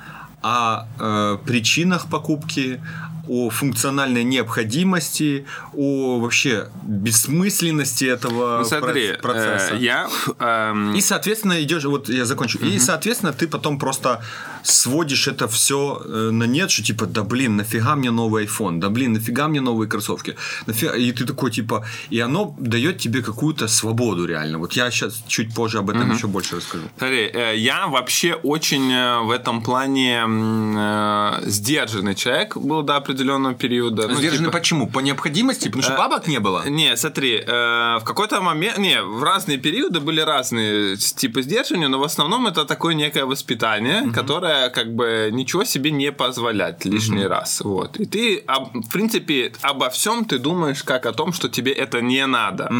[0.41, 2.79] о э, причинах покупки,
[3.27, 9.73] о функциональной необходимости, о вообще бессмысленности этого Ну, смотри, проц- процесса.
[9.75, 10.09] э, я...
[10.39, 12.57] эм, И, соответственно, идешь, вот я закончу.
[12.59, 14.21] И, соответственно, ты потом просто
[14.63, 19.13] сводишь это все на нет, что типа, да блин, нафига мне новый iPhone, да блин,
[19.13, 20.35] нафига мне новые кроссовки.
[20.67, 20.95] Нафига...
[20.95, 24.59] И ты такой, типа, и оно дает тебе какую-то свободу реально.
[24.59, 26.83] Вот я сейчас чуть позже об этом еще больше расскажу.
[26.97, 33.55] Смотри, э, я вообще очень э, в этом плане э, сдержанный человек был до определенного
[33.55, 34.07] периода.
[34.07, 34.87] Ну, Сдержанный типа- почему?
[34.87, 35.65] По необходимости?
[35.67, 36.67] Потому что бабок не было?
[36.67, 41.99] Не, смотри, э, в какой-то момент, не, в разные периоды были разные типы сдерживания, но
[41.99, 47.61] в основном это такое некое воспитание, которое как бы ничего себе не позволять лишний раз,
[47.61, 47.97] вот.
[47.97, 52.25] И ты, в принципе, обо всем ты думаешь как о том, что тебе это не
[52.27, 52.71] надо.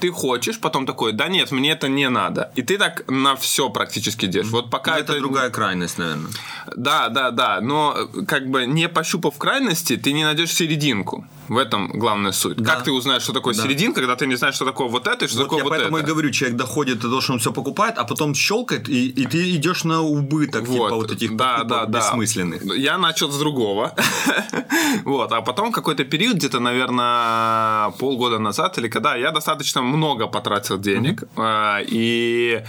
[0.00, 2.50] Ты хочешь, потом такой, да нет, мне это не надо.
[2.56, 4.52] И ты так на все практически держишь.
[4.52, 6.30] Вот пока это другая крайность, наверное.
[6.76, 11.26] да, да, да, но как бы не пощупав крайности, ты не найдешь серединку.
[11.50, 12.64] В этом главная суть.
[12.64, 13.62] Как ты узнаешь, что такое Да.
[13.64, 15.70] серединка, когда ты не знаешь, что такое вот это и что Вот такое я вот
[15.70, 16.06] поэтому это?
[16.06, 19.26] и говорю, человек доходит до того, что он все покупает, а потом щелкает, и, и
[19.26, 21.98] ты идешь на убыток типа вот этих да, да, да.
[21.98, 22.62] бессмысленных.
[22.76, 23.92] Я начал с другого.
[25.04, 30.78] вот, а потом какой-то период, где-то, наверное, полгода назад или когда, я достаточно много потратил
[30.78, 32.62] денег э, и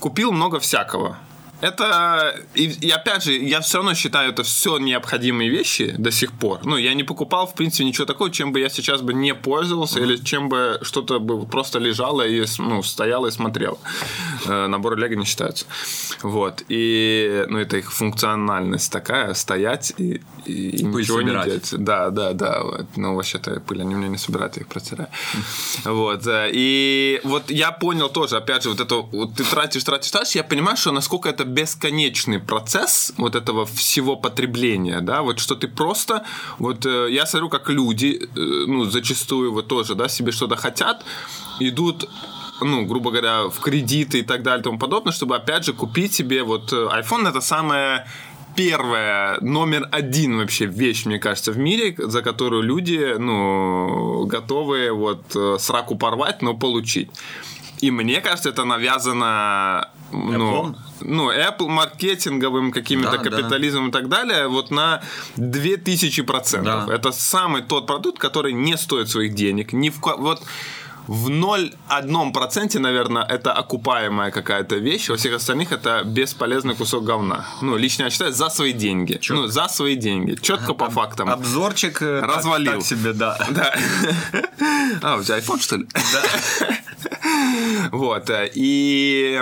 [0.00, 1.18] купил много всякого.
[1.64, 6.32] Это, и, и опять же, я все равно считаю это все необходимые вещи до сих
[6.32, 6.60] пор.
[6.62, 9.98] Ну, я не покупал, в принципе, ничего такого, чем бы я сейчас бы не пользовался,
[9.98, 13.78] или чем бы что-то бы просто лежало и ну, стояло и смотрел.
[14.44, 15.64] Э, наборы Лего не считаются.
[16.20, 16.62] Вот.
[16.68, 21.46] И, ну, это их функциональность такая, стоять и, и, и Пыль ничего собирать.
[21.46, 21.74] не делать.
[21.78, 22.62] Да, да, да.
[22.62, 22.86] Вот.
[22.96, 25.08] Ну, вообще-то пыль они мне не собирают, я их протираю.
[25.84, 26.24] Вот.
[26.52, 30.44] И вот я понял тоже, опять же, вот это, вот ты тратишь, тратишь, тратишь, я
[30.44, 36.24] понимаю, что насколько это бесконечный процесс вот этого всего потребления, да, вот что ты просто,
[36.58, 41.04] вот э, я смотрю, как люди, э, ну, зачастую вот тоже, да, себе что-то хотят,
[41.60, 42.08] идут
[42.60, 46.14] ну, грубо говоря, в кредиты и так далее и тому подобное, чтобы, опять же, купить
[46.14, 48.06] себе вот э, iPhone это самое
[48.56, 55.36] первая, номер один вообще вещь, мне кажется, в мире, за которую люди, ну, готовы вот
[55.60, 57.10] сраку порвать, но получить.
[57.80, 60.76] И мне кажется, это навязано, ну, Apple?
[61.04, 63.30] Ну, Apple маркетинговым каким-то Да, да.
[63.30, 65.00] капитализмом и так далее, вот на
[65.36, 66.86] 2000 процентов.
[66.86, 66.94] Да.
[66.94, 69.72] Это самый тот продукт, который не стоит своих денег.
[69.72, 70.42] Ни в, ко- вот
[71.06, 77.44] в 0,1%, наверное, это окупаемая какая-то вещь, во всех остальных это бесполезный кусок говна.
[77.60, 79.20] Ну, лично я считаю, за свои деньги.
[79.28, 80.34] Ну, за свои деньги.
[80.40, 81.28] Четко по фактам.
[81.28, 82.72] Обзорчик э, так- Развалил.
[82.72, 83.36] Так, себе, да.
[83.50, 83.74] Да.
[85.02, 85.86] А, у тебя iPhone, что ли?
[87.92, 88.30] Вот.
[88.30, 89.40] э, И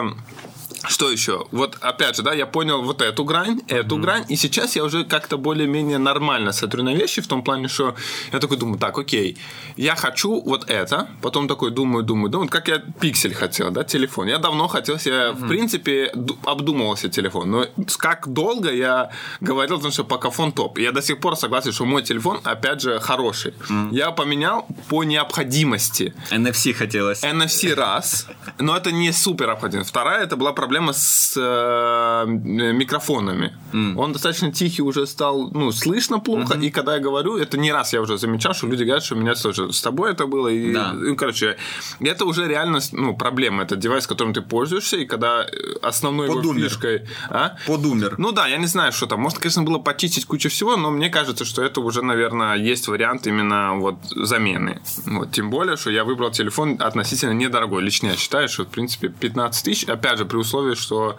[0.89, 1.47] что еще?
[1.53, 5.05] Вот опять же, да, я понял вот эту грань, эту грань, и сейчас я уже
[5.05, 7.95] как-то более-менее нормально смотрю на вещи в том плане, что
[8.33, 9.37] я такой думаю, так, окей,
[9.77, 14.27] я хочу вот это, потом такой думаю, думаю, думаю, как я пиксель хотел, да, телефон.
[14.29, 17.67] Я давно хотел себе, в принципе, ду- обдумывал себе телефон, но
[17.99, 20.79] как долго я говорил, о том, что покафон топ.
[20.79, 23.55] И Я до сих пор согласен, что мой телефон, опять же, хороший.
[23.93, 26.15] Я поменял по необходимости.
[26.31, 27.23] NFC хотелось.
[27.23, 28.27] NFC раз,
[28.59, 29.85] но это не супер необходимо.
[29.85, 33.53] Вторая, это была проблема с э, микрофонами.
[33.97, 37.93] Он достаточно тихий уже стал, ну, слышно плохо, и когда я говорю, это не раз
[37.93, 40.73] я уже замечал, что люди говорят, что у меня тоже с тобой это было, и,
[40.73, 40.95] Да.
[41.11, 41.57] и, короче,
[42.01, 45.47] это уже реально, ну, проблема, это девайс, которым ты пользуешься, и когда э,
[45.83, 46.69] основной его Подумер.
[46.69, 47.03] фишкой...
[47.31, 47.57] А?
[47.67, 48.15] Подумер.
[48.19, 49.21] Ну да, я не знаю, что там.
[49.21, 53.27] Может, конечно, было почистить кучу всего, но мне кажется, что это уже, наверное, есть вариант
[53.27, 54.81] именно вот замены.
[55.07, 57.83] Вот, тем более, что я выбрал телефон относительно недорогой.
[57.83, 61.17] Лично я считаю, что, в принципе, 15 тысяч, опять же, при условии, что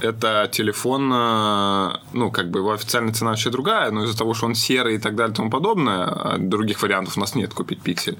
[0.00, 4.46] это телефон, э, ну, как бы его официальная цена вообще другая, но из-за того, что
[4.46, 7.82] он серый и так далее и тому подобное, а других вариантов у нас нет купить
[7.82, 8.18] пиксель,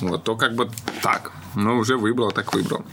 [0.00, 0.68] вот, то как бы
[1.02, 1.32] так.
[1.54, 2.84] Ну, уже выбрал, так выбрал.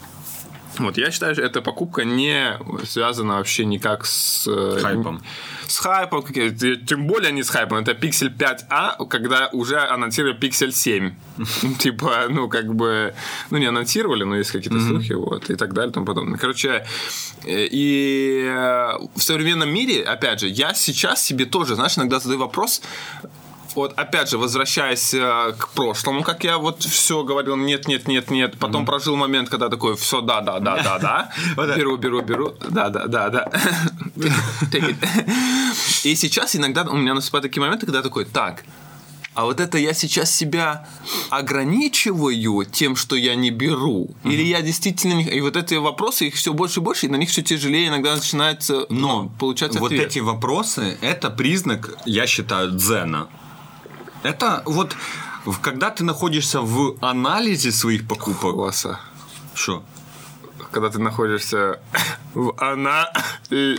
[0.77, 4.47] Вот, я считаю, что эта покупка не связана вообще никак с...
[4.47, 5.21] э, Хайпом.
[5.67, 7.79] С хайпом, тем более не с хайпом.
[7.79, 11.13] Это Pixel 5a, когда уже анонсировали Pixel 7.
[11.79, 13.13] Типа, ну, как бы...
[13.49, 16.37] Ну, не анонсировали, но есть какие-то слухи, вот, и так далее, и тому подобное.
[16.37, 16.85] Короче,
[17.45, 22.39] э, и э, в современном мире, опять же, я сейчас себе тоже, знаешь, иногда задаю
[22.39, 22.81] вопрос,
[23.75, 28.31] вот опять же, возвращаясь э, к прошлому, как я вот все говорил, нет, нет, нет,
[28.31, 31.31] нет, потом прожил момент, когда такой, все, да, да, да, да, да,
[31.77, 33.51] беру, беру, беру, да, да, да, да.
[36.03, 38.63] И сейчас иногда у меня наступают такие моменты, когда такой, так,
[39.33, 40.85] а вот это я сейчас себя
[41.29, 45.23] ограничиваю тем, что я не беру, или я действительно не...
[45.23, 48.13] И вот эти вопросы, их все больше и больше, и на них все тяжелее иногда
[48.13, 50.07] начинается Но ну, получать вот ответ.
[50.07, 53.29] эти вопросы– это признак, я считаю, дзена.
[54.23, 54.95] Это вот
[55.61, 58.53] когда ты находишься в анализе своих покупок.
[58.53, 58.99] Класса.
[59.55, 59.83] Что?
[60.71, 61.79] Когда ты находишься
[62.33, 63.11] в она
[63.49, 63.77] и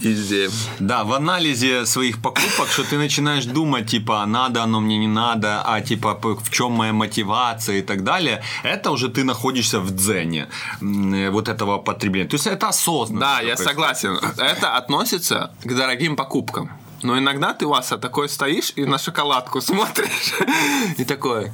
[0.00, 0.48] Изи.
[0.80, 5.08] Да, в анализе своих покупок, что ты начинаешь думать, типа, а надо оно мне не
[5.08, 9.90] надо, а типа, в чем моя мотивация и так далее, это уже ты находишься в
[9.90, 10.48] дзене
[10.80, 12.28] э, вот этого потребления.
[12.28, 13.20] То есть это осознанно.
[13.20, 14.18] Да, я согласен.
[14.38, 16.70] Это относится к дорогим покупкам.
[17.06, 20.34] Но иногда ты, Васа, такой стоишь и на шоколадку смотришь.
[20.98, 21.52] И такой,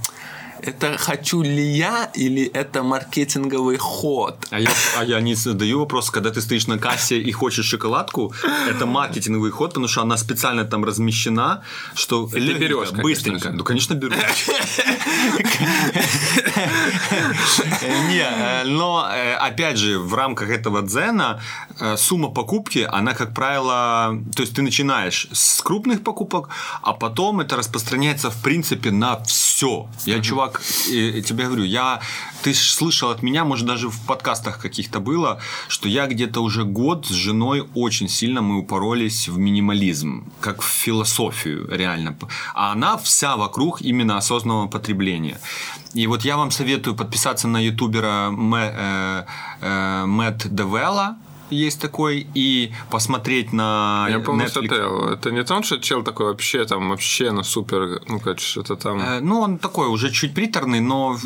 [0.63, 4.37] это хочу ли я или это маркетинговый ход?
[4.51, 8.33] А я, а я не задаю вопрос, когда ты стоишь на кассе и хочешь шоколадку,
[8.69, 11.63] это маркетинговый ход, потому что она специально там размещена,
[11.95, 13.51] что ты легенько, берешь, конечно быстренько.
[13.51, 13.57] же.
[13.57, 14.15] Ну, конечно, беру.
[18.09, 21.41] Не, но э, опять же, в рамках этого дзена
[21.81, 26.49] э, сумма покупки, она, как правило, то есть ты начинаешь с крупных покупок,
[26.83, 29.89] а потом это распространяется, в принципе, на все.
[30.07, 32.01] Я, чувак, э, тебе говорю, я,
[32.43, 37.07] ты слышал от меня, может, даже в подкастах каких-то было, что я где-то уже год
[37.07, 42.17] с женой очень сильно мы упоролись в минимализм, как в философию, реально.
[42.55, 45.41] А она вся вокруг именно осознанного потребления.
[45.95, 49.25] И вот я вам советую подписаться на ютубера э,
[49.61, 51.17] э, Мэтт Девелла,
[51.53, 55.13] есть такой, и посмотреть на Я помню, Netflix.
[55.13, 59.01] это, не то, что чел такой вообще там, вообще на супер, ну, как что-то там.
[59.01, 61.17] Э, Ну, он такой уже чуть приторный, но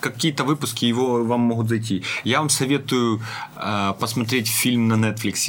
[0.00, 2.02] какие-то выпуски его вам могут зайти.
[2.24, 3.20] Я вам советую
[3.56, 5.48] э, посмотреть фильм на Netflix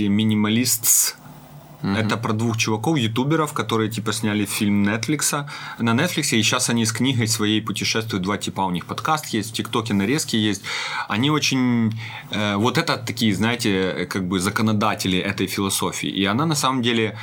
[1.82, 2.06] «Минималистс».
[2.06, 5.46] Это про двух чуваков, ютуберов, которые типа сняли фильм Netflix,
[5.80, 8.24] на Netflix, и сейчас они с книгой своей путешествуют.
[8.24, 10.63] Два типа у них подкаст есть, в ТикТоке нарезки есть.
[11.08, 11.94] Они очень...
[12.32, 16.10] э, вот это такие, знаете, как бы законодатели этой философии.
[16.10, 17.18] И она на самом деле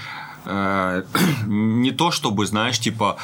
[0.45, 1.03] э,
[1.47, 3.17] не то, чтобы, знаешь, типа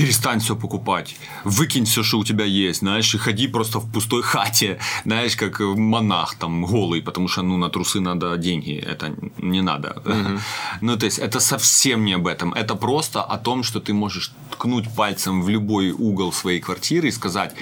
[0.00, 4.22] перестань все покупать, выкинь все, что у тебя есть, знаешь, и ходи просто в пустой
[4.22, 9.62] хате, знаешь, как монах там голый, потому что, ну, на трусы надо деньги, это не
[9.62, 10.02] надо.
[10.80, 14.32] Ну, то есть, это совсем не об этом, это просто о том, что ты можешь
[14.50, 17.54] ткнуть пальцем в любой угол своей квартиры и сказать,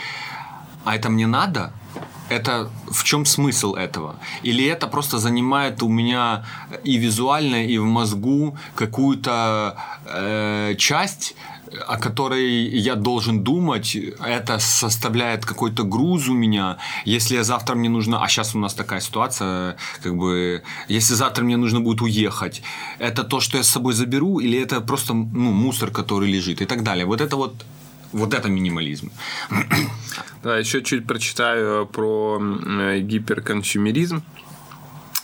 [0.85, 1.73] а это мне надо?
[2.31, 4.15] Это в чем смысл этого?
[4.45, 6.45] Или это просто занимает у меня
[6.85, 11.35] и визуально, и в мозгу какую-то э, часть,
[11.87, 16.79] о которой я должен думать, это составляет какой-то груз у меня.
[17.05, 21.45] Если я завтра мне нужно, а сейчас у нас такая ситуация, как бы, если завтра
[21.45, 22.63] мне нужно будет уехать,
[22.99, 26.67] это то, что я с собой заберу, или это просто ну, мусор, который лежит и
[26.67, 27.07] так далее.
[27.07, 27.65] Вот это вот,
[28.13, 29.11] вот это минимализм.
[30.43, 34.23] Да, еще чуть прочитаю про э, гиперконсюмеризм.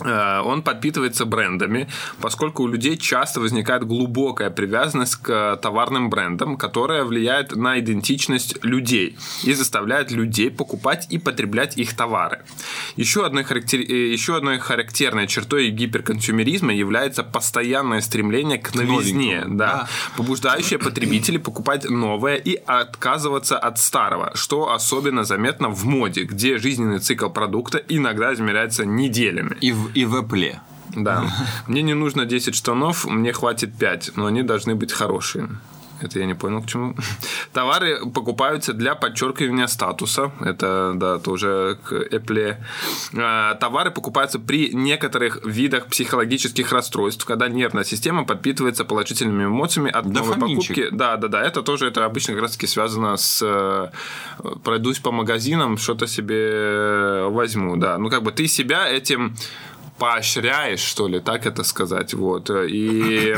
[0.00, 1.88] Э, Он подпитывается брендами,
[2.20, 9.16] поскольку у людей часто возникает глубокая привязанность к товарным брендам, которая влияет на идентичность людей
[9.44, 12.44] и заставляет людей покупать и потреблять их товары.
[12.96, 13.80] Еще одной, характер...
[13.80, 19.88] э, Еще одной характерной чертой гиперконсюмеризма является постоянное стремление к новизне, да, да.
[20.16, 26.98] побуждающее потребителей покупать новое и отказываться от старого, что особенно заметно в моде, где жизненный
[26.98, 29.56] цикл продукта иногда измеряется неделями.
[29.60, 30.56] И в, и в Apple.
[30.96, 31.24] Да.
[31.66, 35.48] Мне не нужно 10 штанов, мне хватит 5, но они должны быть хорошие.
[36.00, 36.94] Это я не понял, к чему.
[37.52, 40.32] Товары покупаются для подчеркивания статуса.
[40.40, 42.56] Это, да, тоже к Apple.
[43.16, 50.04] А, Товары покупаются при некоторых видах психологических расстройств, когда нервная система подпитывается положительными эмоциями от
[50.04, 50.76] новой Дофаминчик.
[50.76, 50.94] покупки.
[50.94, 51.42] Да, да, да.
[51.42, 53.88] Это тоже это обычно как раз таки связано с э,
[54.64, 57.76] пройдусь по магазинам, что-то себе возьму.
[57.76, 57.98] Да.
[57.98, 59.36] Ну, как бы ты себя этим
[59.98, 62.14] поощряешь, что ли, так это сказать.
[62.14, 62.50] Вот.
[62.50, 63.34] И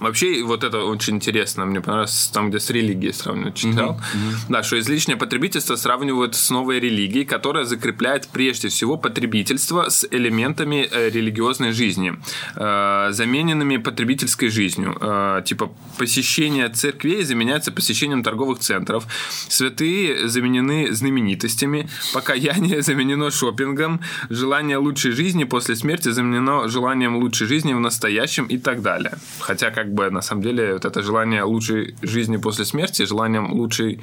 [0.00, 1.66] Вообще, вот это очень интересно.
[1.66, 3.96] Мне понравилось там, где с религией сравнивают, читал.
[3.96, 4.34] Mm-hmm.
[4.48, 10.88] Да, что излишнее потребительство сравнивают с новой религией, которая закрепляет прежде всего потребительство с элементами
[10.90, 12.14] э, религиозной жизни,
[12.56, 14.96] э, замененными потребительской жизнью.
[15.00, 19.06] Э, типа посещение церквей заменяется посещением торговых центров,
[19.48, 27.72] святые заменены знаменитостями, покаяние заменено шопингом, желание лучшей жизни после смерти заменено желанием лучшей жизни
[27.74, 29.12] в настоящем и так далее.
[29.40, 34.00] Хотя, как бы, на самом деле, вот это желание лучшей жизни после смерти, желанием лучшей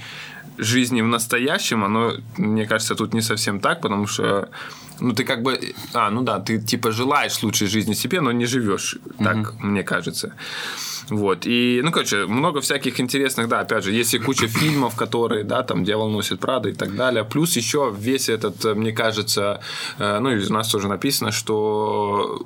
[0.57, 4.49] жизни в настоящем, оно, мне кажется, тут не совсем так, потому что
[4.99, 5.59] ну, ты как бы...
[5.93, 8.97] А, ну да, ты типа желаешь лучшей жизни себе, но не живешь.
[9.17, 9.65] Так, mm-hmm.
[9.65, 10.31] мне кажется.
[11.09, 11.45] Вот.
[11.45, 15.63] И, ну, короче, много всяких интересных, да, опять же, есть и куча фильмов, которые, да,
[15.63, 17.23] там, «Дьявол носит Прада» и так далее.
[17.23, 19.61] Плюс еще весь этот, мне кажется,
[19.99, 22.41] э, ну, и у нас тоже написано, что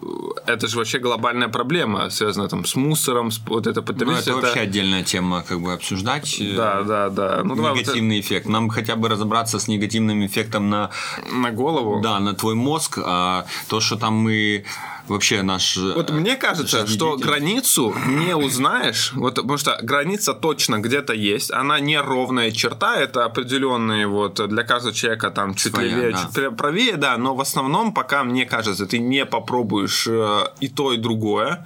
[0.45, 4.31] это же вообще глобальная проблема, связанная там с мусором, с вот это потребительство.
[4.31, 6.39] Ну, это, это вообще отдельная тема, как бы, обсуждать.
[6.39, 7.41] Э, да, да, да.
[7.43, 8.47] Ну, негативный вот эффект.
[8.47, 10.89] Нам хотя бы разобраться с негативным эффектом на...
[11.31, 12.01] На голову?
[12.01, 14.65] Да, на твой мозг, а то, что там мы
[15.07, 15.77] вообще наш...
[15.77, 21.79] Вот мне кажется, что границу не узнаешь, вот, потому что граница точно где-то есть, она
[21.79, 26.29] не ровная черта, это определенные вот для каждого человека там чуть Своя, левее, да.
[26.33, 30.93] чуть правее, да, но в основном пока, мне кажется, ты не попробуешь э, и то,
[30.93, 31.65] и другое,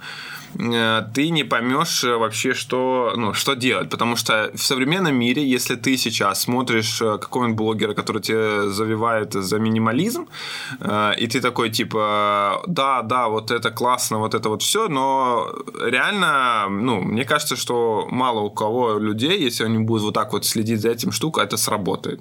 [1.14, 3.90] ты не поймешь э, вообще, что, ну, что делать.
[3.90, 9.32] Потому что в современном мире, если ты сейчас смотришь э, какого-нибудь блогера, который тебе завивает
[9.32, 10.26] за минимализм,
[11.18, 16.66] и ты такой, типа, да, да, вот это классно, вот это вот все, но реально,
[16.68, 20.80] ну, мне кажется, что мало у кого людей, если они будут вот так вот следить
[20.80, 22.20] за этим штукой, это сработает.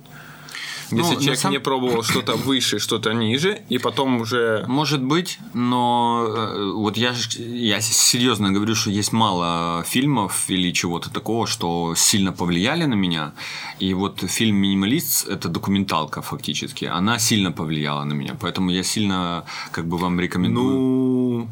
[0.98, 1.52] Если ну, человек сам...
[1.52, 4.66] не пробовал что-то выше, что-то ниже, и потом уже...
[4.68, 11.10] Может быть, но э, вот я, я серьезно говорю, что есть мало фильмов или чего-то
[11.10, 13.34] такого, что сильно повлияли на меня.
[13.80, 16.86] И вот фильм «Минималист»— это документалка фактически.
[16.86, 20.74] Она сильно повлияла на меня, поэтому я сильно как бы вам рекомендую.
[20.74, 21.48] Ну,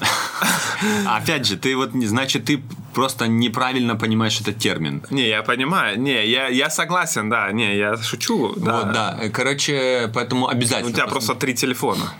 [1.06, 2.62] Опять же, ты вот, значит, ты
[2.94, 5.02] просто неправильно понимаешь этот термин.
[5.10, 6.00] Не, я понимаю.
[6.00, 7.52] Не, я, я согласен, да.
[7.52, 8.54] Не, я шучу.
[8.56, 8.72] Да.
[8.72, 9.18] Вот, да.
[9.32, 10.90] Короче, поэтому обязательно.
[10.90, 12.12] У тебя просто три телефона.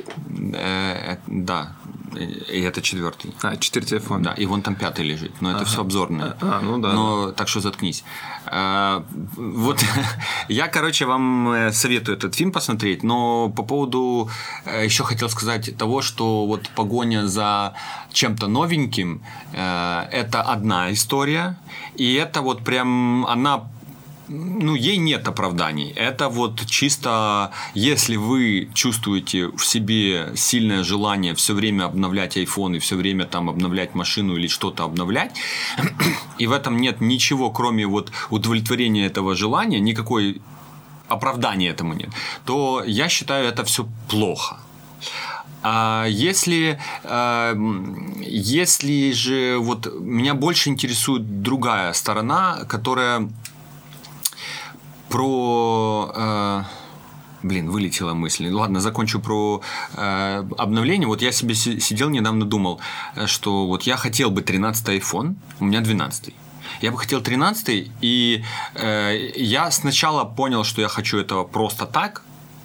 [0.54, 1.76] Э, да.
[2.16, 3.34] И это четвертый.
[3.42, 4.24] А, четыре телефона.
[4.24, 5.40] Да, и вон там пятый лежит.
[5.40, 5.66] Но это ага.
[5.66, 6.36] все обзорное.
[6.40, 6.92] А, ну да.
[6.92, 8.04] Но так что заткнись.
[8.46, 9.04] А,
[9.36, 9.84] вот
[10.48, 14.30] я, короче, вам э, советую этот фильм посмотреть, но по поводу
[14.64, 17.74] э, еще хотел сказать того, что вот погоня за
[18.12, 21.58] чем-то новеньким э, это одна история,
[21.96, 23.70] и это вот прям она
[24.30, 25.92] ну, ей нет оправданий.
[25.96, 32.78] Это вот чисто, если вы чувствуете в себе сильное желание все время обновлять iPhone и
[32.78, 35.32] все время там обновлять машину или что-то обновлять,
[36.38, 40.40] и в этом нет ничего, кроме вот удовлетворения этого желания, никакой
[41.08, 42.10] оправдания этому нет,
[42.44, 44.58] то я считаю это все плохо.
[45.62, 47.54] А если, а,
[48.20, 53.28] если же вот меня больше интересует другая сторона, которая
[55.10, 56.12] про...
[56.14, 56.62] Э,
[57.42, 58.48] блин, вылетела мысль.
[58.48, 59.60] Ладно, закончу про
[59.94, 61.06] э, обновление.
[61.06, 62.80] Вот я себе сидел недавно думал,
[63.16, 66.34] э, что вот я хотел бы 13 iPhone, у меня 12.
[66.82, 68.44] Я бы хотел 13 и
[68.74, 72.22] э, я сначала понял, что я хочу этого просто так,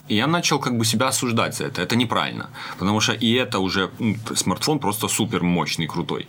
[0.08, 1.82] и я начал как бы себя осуждать за это.
[1.82, 2.50] Это неправильно.
[2.78, 6.28] Потому что и это уже ну, смартфон просто супер мощный, крутой.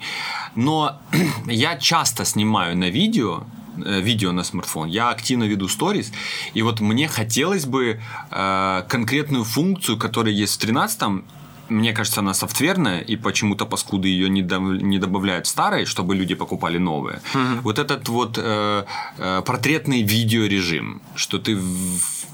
[0.55, 0.99] Но
[1.47, 3.45] я часто снимаю на видео
[3.77, 6.13] видео на смартфон, я активно веду сторис,
[6.55, 11.25] и вот мне хотелось бы э, конкретную функцию, которая есть в 13
[11.69, 16.35] мне кажется, она софтверная, и почему-то паскуды ее не, до, не добавляют старой, чтобы люди
[16.35, 17.21] покупали новые.
[17.35, 17.61] Mm-hmm.
[17.63, 18.85] Вот этот вот э,
[19.19, 22.27] э, портретный видеорежим, что ты в,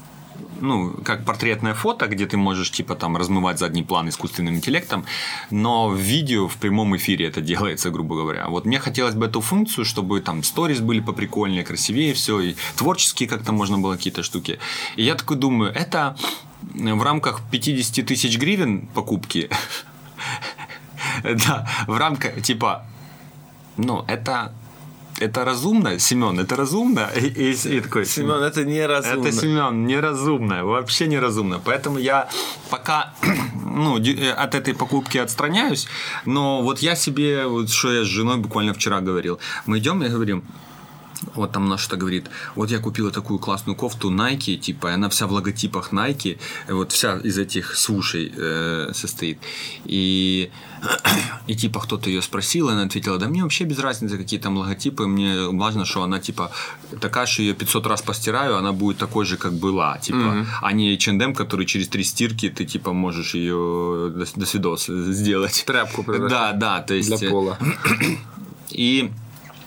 [0.63, 5.05] ну, как портретное фото, где ты можешь, типа, там, размывать задний план искусственным интеллектом,
[5.51, 8.47] но в видео, в прямом эфире это делается, грубо говоря.
[8.47, 13.27] Вот мне хотелось бы эту функцию, чтобы там сторис были поприкольнее, красивее все, и творческие
[13.27, 14.59] как-то можно было какие-то штуки.
[14.95, 16.15] И я такой думаю, это
[16.73, 19.49] в рамках 50 тысяч гривен покупки,
[21.23, 22.85] да, в рамках, типа,
[23.75, 24.53] ну, это
[25.19, 27.09] это разумно, Семен, это разумно.
[27.15, 29.27] И, и, и такой, Семен, это неразумно.
[29.27, 31.61] Это Семен, неразумно, вообще неразумно.
[31.63, 32.27] Поэтому я
[32.69, 33.13] пока
[33.65, 35.87] ну, э, от этой покупки отстраняюсь,
[36.25, 40.09] но вот я себе, вот что я с женой буквально вчера говорил, мы идем и
[40.09, 40.43] говорим,
[41.35, 45.09] вот там она что говорит, вот я купила такую классную кофту Nike, типа, и она
[45.09, 49.39] вся в логотипах Nike, вот вся из этих сушей э, состоит.
[49.85, 50.49] И,
[51.47, 54.57] и типа кто-то ее спросил, и она ответила, да мне вообще без разницы, какие там
[54.57, 56.51] логотипы, мне важно, что она типа
[56.99, 60.45] такая, что ее 500 раз постираю, она будет такой же, как была, типа, mm-hmm.
[60.61, 65.63] а не H&M, который через три стирки ты типа можешь ее до, до свидос сделать.
[65.65, 66.03] Тряпку.
[66.33, 67.19] Да, да, то есть...
[67.19, 67.57] Для пола.
[68.71, 69.11] И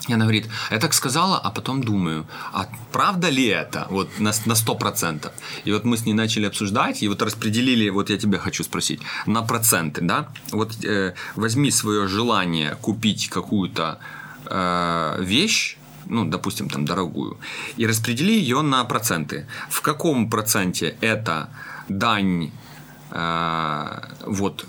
[0.09, 3.87] и она говорит, я так сказала, а потом думаю, а правда ли это?
[3.91, 5.31] Вот на, на 100%.
[5.65, 9.01] И вот мы с ней начали обсуждать, и вот распределили, вот я тебя хочу спросить,
[9.27, 10.29] на проценты, да?
[10.53, 13.99] Вот э, возьми свое желание купить какую-то
[14.47, 15.77] э, вещь,
[16.09, 17.39] ну, допустим, там, дорогую,
[17.77, 19.47] и распредели ее на проценты.
[19.69, 21.49] В каком проценте это
[21.89, 22.53] дань
[23.11, 24.67] э, вот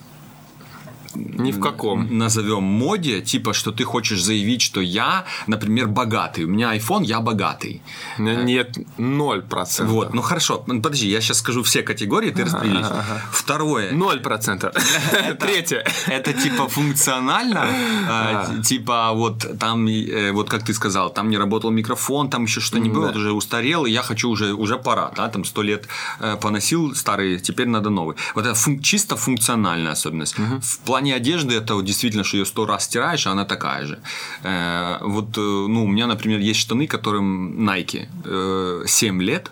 [1.18, 2.18] ни в каком.
[2.18, 6.46] Назовем моде, типа, что ты хочешь заявить, что я, например, богатый.
[6.46, 7.82] У меня iPhone, я богатый.
[8.18, 9.94] Нет, ноль процентов.
[9.94, 12.88] Вот, ну хорошо, подожди, я сейчас скажу все категории, ты распределишь.
[13.32, 13.92] Второе.
[13.92, 14.74] Ноль процентов.
[15.40, 15.84] Третье.
[16.08, 17.68] Это типа функционально,
[18.10, 22.62] а, типа вот там, э, вот как ты сказал, там не работал микрофон, там еще
[22.62, 25.88] что-нибудь, уже устарел, и я хочу уже, уже пора, да, там сто лет
[26.20, 28.16] э, поносил старый, теперь надо новый.
[28.36, 30.36] Вот это чисто функциональная особенность.
[30.38, 33.86] В плане плане одежды это вот действительно, что ее сто раз стираешь, а она такая
[33.86, 34.00] же.
[34.44, 39.52] Э, вот, э, ну, у меня, например, есть штаны, которым Nike э, 7 лет,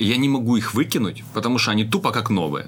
[0.00, 2.66] и я не могу их выкинуть, потому что они тупо как новые.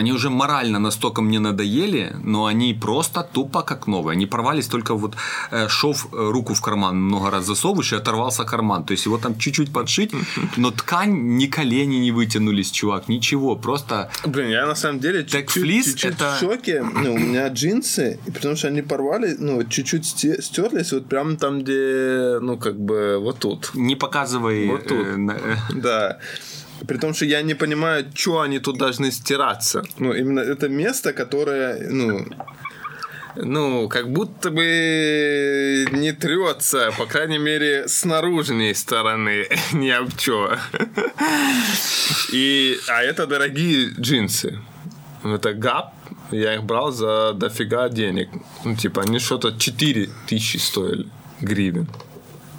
[0.00, 4.12] Они уже морально настолько мне надоели, но они просто тупо как новые.
[4.12, 5.14] Они порвались только вот
[5.50, 8.84] э, шов э, руку в карман много раз засовываешь и оторвался карман.
[8.84, 10.12] То есть его там чуть-чуть подшить,
[10.56, 13.56] но ткань ни колени не вытянулись, чувак, ничего.
[13.56, 14.10] Просто...
[14.24, 16.34] Блин, я на самом деле чуть-чуть, это...
[16.36, 16.82] в шоке.
[16.82, 21.60] Ну, у меня джинсы, и потому что они порвали, ну, чуть-чуть стерлись, вот прям там,
[21.60, 23.72] где, ну, как бы, вот тут.
[23.74, 24.66] Не показывай.
[24.66, 25.06] Вот тут.
[25.06, 26.18] Э, да.
[26.86, 29.82] При том, что я не понимаю, что они тут должны стираться.
[29.98, 32.26] Ну, именно это место, которое, ну,
[33.36, 40.56] ну, как будто бы не трется, по крайней мере, с наружной стороны, ни об чё.
[42.32, 44.58] И, а это дорогие джинсы.
[45.22, 45.92] Это ГАП,
[46.30, 48.30] я их брал за дофига денег.
[48.64, 51.06] Ну, типа, они что-то 4 тысячи стоили
[51.40, 51.88] гривен.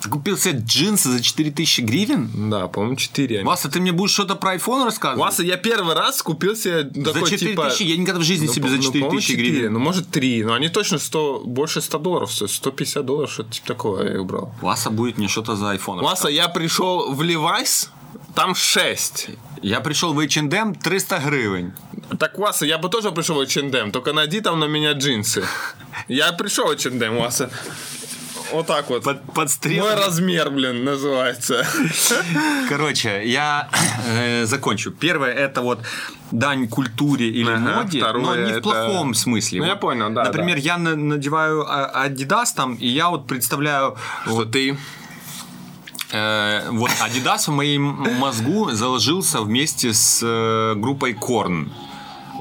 [0.02, 2.50] Ты купил себе джинсы за 4000 гривен?
[2.50, 3.44] Да, по-моему, 4.
[3.44, 5.20] Васа, ты мне будешь что-то про iPhone рассказывать?
[5.20, 7.38] Васа, я первый раз купил себе такой, За 4000?
[7.38, 7.72] Типа...
[7.80, 9.74] Я никогда в жизни ну, себе за 4000 ну, гривен.
[9.74, 10.44] Ну, может, 3.
[10.44, 12.52] Но они точно 100, больше 100 долларов стоят.
[12.52, 14.54] 150 долларов, что-то типа такого я их брал.
[14.62, 17.90] Васа будет мне что-то за iPhone Васа, я пришел в Levi's,
[18.34, 19.30] там 6.
[19.62, 21.74] Я пришел в H&M 300 гривен.
[22.18, 25.44] Так, Васа, я бы тоже пришел в H&M, только найди там на меня джинсы.
[26.08, 27.52] Я пришел в H&M, Васа.
[28.52, 29.04] Вот так вот.
[29.04, 29.86] Под, подстрел.
[29.86, 31.66] Мой размер, блин, называется.
[32.70, 33.70] Короче, я
[34.08, 34.92] э, закончу.
[34.92, 35.80] Первое это вот
[36.32, 39.60] дань культуре или ага, моде, но не в плохом смысле.
[39.60, 40.24] Ну, вот, я понял, да.
[40.24, 40.62] Например, да.
[40.62, 43.98] я надеваю а, Adidas там, и я вот представляю...
[44.24, 44.78] Что вот, ты
[46.12, 47.84] э, вот Adidas в моем
[48.20, 51.70] мозгу заложился вместе с э, группой Korn.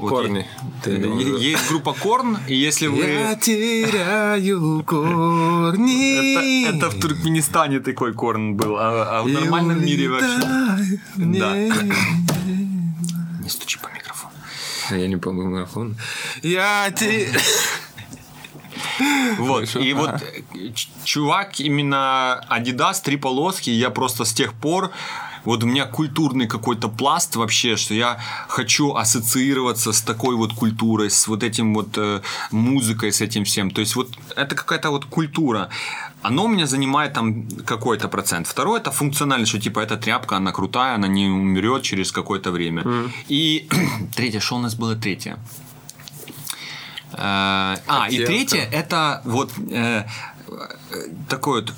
[0.09, 0.45] Корни.
[0.85, 3.03] Есть, есть группа Корн, и если вы...
[3.03, 6.65] Я теряю корни.
[6.65, 10.99] Это, это в Туркменистане такой Корн был, а, а в нормальном мире вообще...
[11.15, 11.55] Да.
[11.55, 14.33] Не стучи по микрофону.
[14.91, 15.95] Я не помню микрофон.
[16.41, 17.33] Я теряю...
[19.37, 20.11] Вот, и вот
[21.03, 24.91] чувак именно Adidas, три полоски, я просто с тех пор
[25.45, 31.09] вот у меня культурный какой-то пласт вообще, что я хочу ассоциироваться с такой вот культурой,
[31.09, 32.21] с вот этим вот э,
[32.51, 33.71] музыкой, с этим всем.
[33.71, 35.69] То есть вот это какая-то вот культура.
[36.21, 38.47] Оно у меня занимает там какой-то процент.
[38.47, 42.83] Второе это функционально, что типа эта тряпка, она крутая, она не умрет через какое-то время.
[42.83, 43.11] Mm.
[43.29, 43.67] И
[44.15, 45.37] третье, что у нас было третье?
[47.13, 50.05] Э, а, и третье это вот э,
[51.27, 51.73] такой вот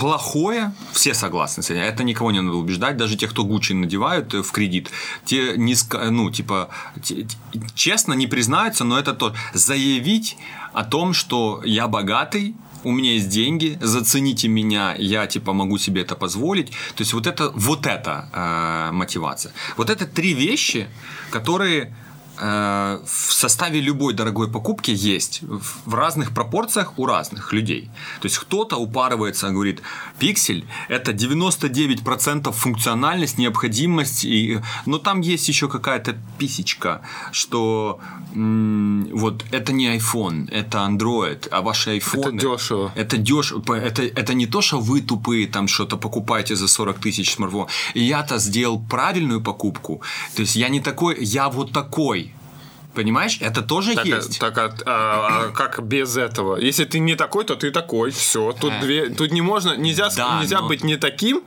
[0.00, 4.32] плохое, все согласны с этим, это никого не надо убеждать, даже те, кто Гуччи надевают
[4.32, 4.90] э, в кредит,
[5.26, 6.70] те низко, ну, типа,
[7.02, 7.26] те,
[7.74, 10.38] честно не признаются, но это то, заявить
[10.72, 16.00] о том, что я богатый, у меня есть деньги, зацените меня, я типа могу себе
[16.00, 16.70] это позволить.
[16.70, 19.52] То есть вот это вот это э, мотивация.
[19.76, 20.88] Вот это три вещи,
[21.30, 21.94] которые
[22.40, 27.90] в составе любой дорогой покупки есть в- разных пропорциях у разных людей.
[28.20, 29.82] То есть кто-то упарывается, говорит,
[30.18, 38.00] пиксель это 99% функциональность, необходимость, и, но там есть еще какая-то писечка, что
[38.34, 42.92] м, вот это не iPhone, это Android, а ваши iPhone дешево.
[42.96, 43.74] это дешево.
[43.74, 47.66] Это, это не то, что вы тупые там что-то покупаете за 40 тысяч смартфон.
[47.94, 50.00] И я-то сделал правильную покупку.
[50.36, 52.29] То есть я не такой, я вот такой.
[52.94, 53.38] Понимаешь?
[53.40, 54.38] Это тоже Так, а- есть.
[54.40, 56.56] так а, а- а как без этого?
[56.56, 58.10] Если ты не такой, то ты такой.
[58.10, 58.52] Все.
[58.52, 58.80] Тут Э.
[58.80, 59.08] две.
[59.10, 59.76] Тут не можно.
[59.76, 61.42] Нельзя, Да, нельзя но- быть не таким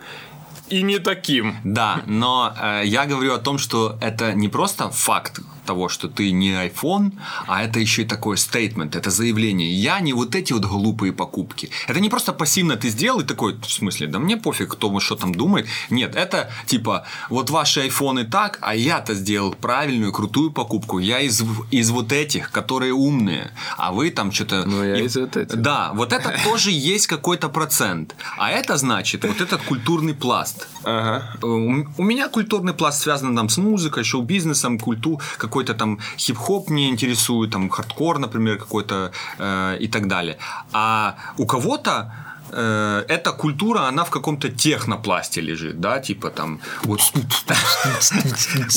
[0.70, 1.58] и не таким.
[1.66, 6.32] Да, но э, я говорю о том, что это не просто факт того, что ты
[6.32, 7.12] не iPhone,
[7.48, 9.72] а это еще и такой стейтмент, это заявление.
[9.74, 11.70] Я не вот эти вот глупые покупки.
[11.88, 15.16] Это не просто пассивно ты сделал и такой, в смысле, да мне пофиг, кто что
[15.16, 15.68] там думает.
[15.90, 21.00] Нет, это типа, вот ваши айфоны так, а я-то сделал правильную, крутую покупку.
[21.00, 24.66] Я из, из вот этих, которые умные, а вы там что-то...
[24.66, 25.62] Ну, я И- из вот этих.
[25.62, 28.16] Да, вот это тоже есть какой-то процент.
[28.38, 30.68] А это значит, вот этот культурный пласт.
[30.84, 31.38] Ага.
[31.42, 35.20] Э, У меня культурный пласт связан там с музыкой, шоу-бизнесом, культу,
[35.54, 40.38] какой-то там хип-хоп мне интересует, там хардкор, например, какой-то э, и так далее.
[40.72, 42.12] А у кого-то
[42.54, 47.02] э, эта культура, она в каком-то технопласте лежит, да, типа там вот,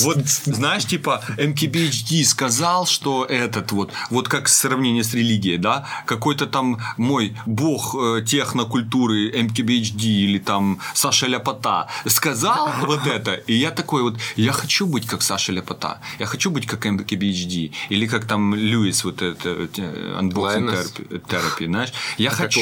[0.03, 6.47] вот знаешь, типа MKBHD сказал, что этот вот, вот как сравнение с религией, да, какой-то
[6.47, 13.71] там мой бог э, технокультуры MKBHD или там Саша Ляпота сказал вот это, и я
[13.71, 18.27] такой вот, я хочу быть как Саша Ляпота, я хочу быть как MKBHD, или как
[18.27, 22.61] там Льюис, вот это э, unboxing therapy, знаешь, я хочу,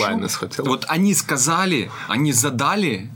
[0.59, 3.11] вот они сказали, они задали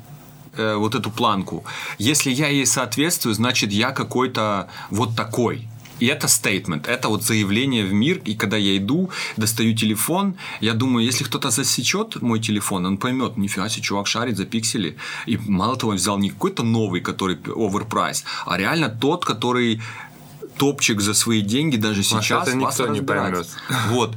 [0.56, 1.64] э, вот эту планку.
[1.98, 5.68] Если я ей соответствую, значит я какой-то вот такой.
[6.00, 8.20] И это стейтмент, это вот заявление в мир.
[8.24, 13.36] И когда я иду, достаю телефон, я думаю, если кто-то засечет мой телефон, он поймет,
[13.36, 14.96] нифига себе, чувак шарит за пиксели.
[15.26, 19.80] И мало того, он взял не какой-то новый, который оверпрайс, а реально тот, который
[20.56, 23.56] топчик за свои деньги даже сейчас это никто не разбирается.
[23.90, 24.14] Вот.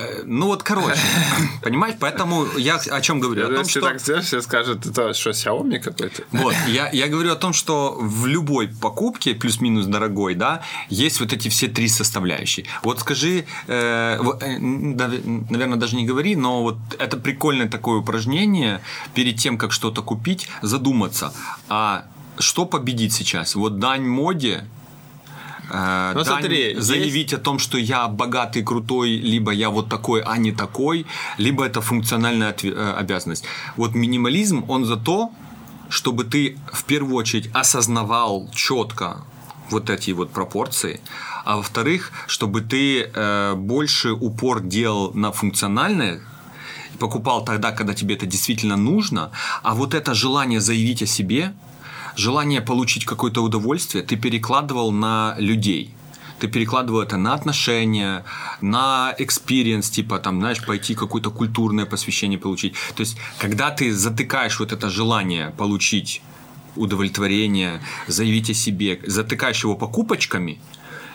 [0.00, 0.98] Э, Ну вот, короче,
[1.62, 3.44] понимаешь, поэтому я о чем говорю?
[3.44, 3.88] О том, Если что...
[3.88, 6.22] так сделаешь, все скажут, это что, Xiaomi какой-то?
[6.32, 11.32] Вот, я, я говорю о том, что в любой покупке, плюс-минус дорогой, да, есть вот
[11.32, 12.66] эти все три составляющие.
[12.82, 18.80] Вот скажи, э, э, наверное, даже не говори, но вот это прикольное такое упражнение,
[19.14, 21.32] перед тем, как что-то купить, задуматься,
[21.68, 22.04] а
[22.38, 23.54] что победит сейчас?
[23.54, 24.64] Вот дань моде,
[25.70, 29.88] э, Ну, дань смотри, есть- заявить о том, что я богатый, крутой, либо я вот
[29.88, 31.06] такой, а не такой,
[31.38, 33.44] либо это функциональная э, обязанность.
[33.76, 35.30] Вот минимализм, он за то,
[35.88, 39.16] чтобы ты в первую очередь осознавал четко
[39.70, 41.00] вот эти вот пропорции,
[41.44, 46.20] а во-вторых, чтобы ты э, больше упор делал на функциональное,
[46.98, 49.30] покупал тогда, когда тебе это действительно нужно,
[49.62, 51.52] а вот это желание заявить о себе,
[52.16, 55.94] желание получить какое-то удовольствие, ты перекладывал на людей.
[56.38, 58.24] Ты перекладывал это на отношения,
[58.62, 62.74] на experience, типа там, знаешь, пойти какое-то культурное посвящение получить.
[62.94, 66.22] То есть, когда ты затыкаешь вот это желание получить
[66.76, 70.58] удовлетворение, заявить о себе, затыкаешь его покупочками,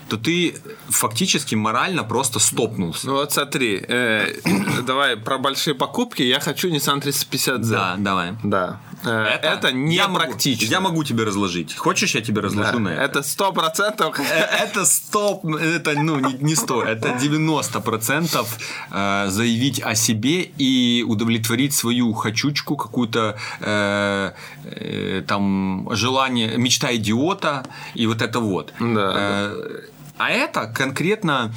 [0.09, 0.55] то ты
[0.89, 3.07] фактически морально просто стопнулся.
[3.07, 4.35] Ну вот смотри, э,
[4.85, 6.21] давай про большие покупки.
[6.21, 7.57] Я хочу Nissan 350Z.
[7.57, 8.33] Да, давай.
[8.43, 8.79] Да.
[9.03, 10.65] Э, Это, не я могу- практично.
[10.71, 11.75] Я могу тебе разложить.
[11.75, 13.01] Хочешь, я тебе Да, разложу на это?
[13.03, 14.19] Это сто процентов.
[14.19, 14.23] Э,
[14.65, 18.47] Это стоп, это ну не, 100, это 90%
[18.91, 24.31] э, заявить о себе и удовлетворить свою хочучку, какую-то э,
[24.63, 27.65] э, там желание, мечта идиота
[27.95, 28.73] и вот это вот.
[28.79, 29.81] Да, Э,
[30.17, 31.51] А это конкретно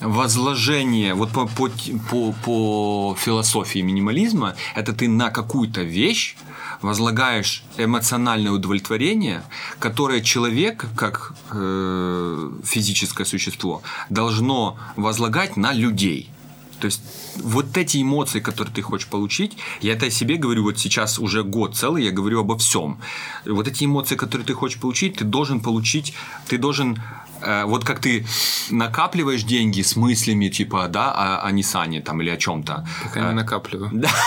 [0.00, 1.68] возложение, вот по, по,
[2.10, 6.36] по, по философии минимализма, это ты на какую-то вещь
[6.82, 9.42] возлагаешь эмоциональное удовлетворение,
[9.78, 16.28] которое человек, как э, физическое существо, должно возлагать на людей.
[16.80, 17.00] То есть
[17.36, 21.44] вот эти эмоции, которые ты хочешь получить, я это о себе говорю вот сейчас уже
[21.44, 22.98] год целый, я говорю обо всем.
[23.46, 26.12] Вот эти эмоции, которые ты хочешь получить, ты должен получить,
[26.48, 27.00] ты должен
[27.42, 28.24] э, вот как ты
[28.70, 32.86] накапливаешь деньги с мыслями типа, да, о, о Ниссане там или о чем-то.
[33.02, 33.90] Пока не накапливаю.
[33.92, 34.10] Да.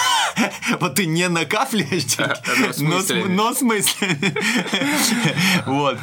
[0.81, 4.33] Вот ты не накапливаешь деньги, с но с- мыслями.
[5.65, 5.97] Вот.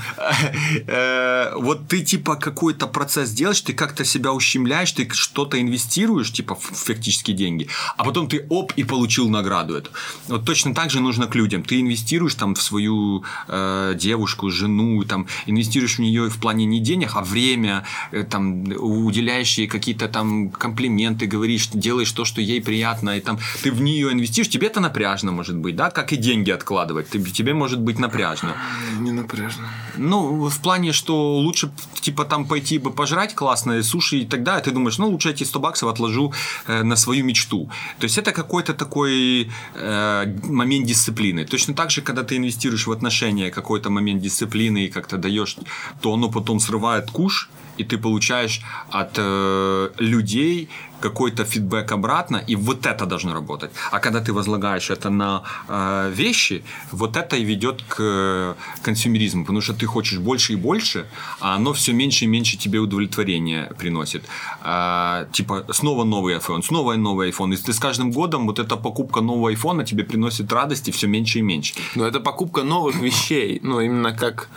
[0.87, 6.55] Э, Вот ты типа какой-то процесс делаешь, ты как-то себя ущемляешь, ты что-то инвестируешь, типа
[6.55, 9.91] в фактически деньги, а потом ты оп и получил награду эту.
[10.29, 11.63] Вот точно так же нужно к людям.
[11.63, 16.81] Ты инвестируешь там в свою э, девушку, жену, там инвестируешь в нее в плане не
[16.81, 17.83] денег, денег, а время,
[18.13, 23.39] э, там, уделяешь ей какие-то там комплименты, говоришь, делаешь то, что ей приятно, и там
[23.63, 27.21] ты в нее инвестируешь, тебе это напряжно может быть, да, как и деньги откладывать, ты,
[27.33, 28.55] тебе может быть напряжно.
[29.01, 29.69] Не напряжно.
[29.97, 31.71] Ну, в плане, что лучше,
[32.01, 35.61] типа, там пойти бы пожрать классные суши, и тогда ты думаешь, ну, лучше эти 100
[35.61, 36.33] баксов отложу
[36.67, 37.71] э, на свою мечту.
[37.99, 41.45] То есть, это какой-то такой э, момент дисциплины.
[41.45, 45.57] Точно так же, когда ты инвестируешь в отношения, какой-то момент дисциплины, и как-то даешь,
[46.01, 50.69] то оно потом срывает куш, и ты получаешь от э, людей
[51.03, 53.71] какой-то фидбэк обратно, и вот это должно работать.
[53.91, 59.45] А когда ты возлагаешь это на э, вещи, вот это и ведет к э, консюмеризму,
[59.45, 61.07] потому что ты хочешь больше и больше,
[61.41, 64.25] а оно все меньше и меньше тебе удовлетворения приносит.
[64.63, 68.77] А, типа снова новый iPhone, снова новый iPhone, и ты с каждым годом вот эта
[68.77, 71.75] покупка нового айфона тебе приносит радости все меньше и меньше.
[71.95, 74.49] Но это покупка новых вещей, ну, именно как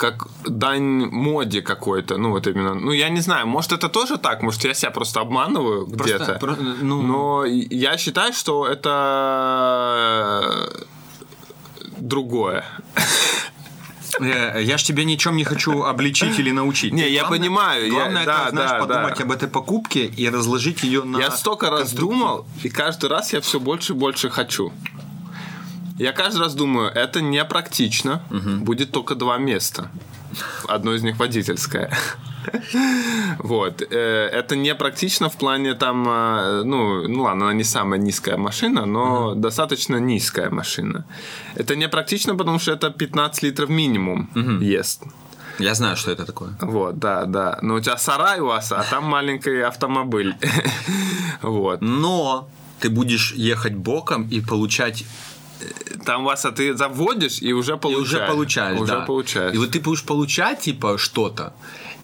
[0.00, 4.42] как дань моде какой-то, ну вот именно, ну я не знаю, может это тоже так,
[4.42, 10.70] может я себя просто обманываю где-то, про- ну- но я считаю, что это
[11.98, 12.64] другое.
[14.20, 16.92] Э, Я ж тебе ничем не хочу обличить или научить.
[16.92, 19.24] Не, я понимаю, я- Главное, да, это, знаешь, да, подумать да.
[19.24, 21.18] об этой покупке и разложить ее на...
[21.18, 24.72] Я столько раз думал, и каждый раз я все больше и больше хочу.
[26.00, 28.22] Я каждый раз думаю, это непрактично,
[28.62, 29.90] будет только два места.
[30.66, 31.90] Одно из них водительское.
[33.38, 33.82] Вот.
[33.82, 38.86] Э, Это непрактично в плане там, э, ну, ну ладно, она не самая низкая машина,
[38.86, 41.04] но достаточно низкая машина.
[41.54, 44.30] Это непрактично, потому что это 15 литров минимум
[44.62, 45.02] ест.
[45.58, 46.50] Я знаю, что это такое.
[46.62, 47.58] Вот, да, да.
[47.62, 50.34] Но у тебя сарай у вас, а там маленький автомобиль.
[51.42, 51.82] Вот.
[51.82, 52.48] Но
[52.80, 55.04] ты будешь ехать боком и получать
[56.04, 58.08] Там вас, а ты заводишь и уже и получаешь.
[58.08, 59.00] уже получаешь, Уже да.
[59.00, 59.54] получаешь.
[59.54, 61.52] И вот ты будешь получать типа что-то.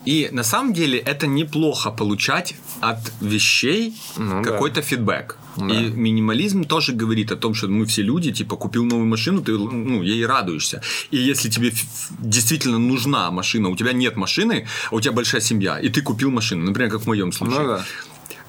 [0.07, 4.51] И на самом деле это неплохо получать от вещей Ну да.
[4.51, 5.37] какой-то фидбэк.
[5.57, 9.53] И минимализм тоже говорит о том, что мы все люди, типа, купил новую машину, ты
[9.53, 10.83] ну, ей радуешься.
[11.11, 11.73] И если тебе
[12.19, 16.31] действительно нужна машина, у тебя нет машины, а у тебя большая семья, и ты купил
[16.31, 17.61] машину, например, как в моем случае.
[17.61, 17.85] Ну да.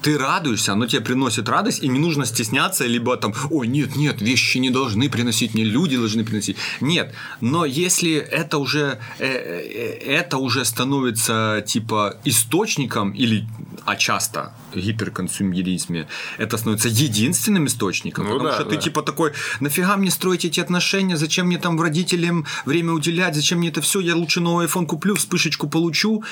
[0.08, 4.22] Ты радуешься, оно тебе приносит радость, и не нужно стесняться, либо там, ой, нет, нет,
[4.22, 6.56] вещи не должны приносить, не люди должны приносить.
[6.80, 13.46] Нет, но если это уже, э, э, это уже становится типа источником, или,
[13.86, 18.82] а часто в гиперконсумеризме, это становится единственным источником, Ну потому да, что ты да.
[18.82, 23.68] типа такой, нафига мне строить эти отношения, зачем мне там родителям время уделять, зачем мне
[23.68, 26.24] это все, я лучше новый iPhone куплю, вспышечку получу,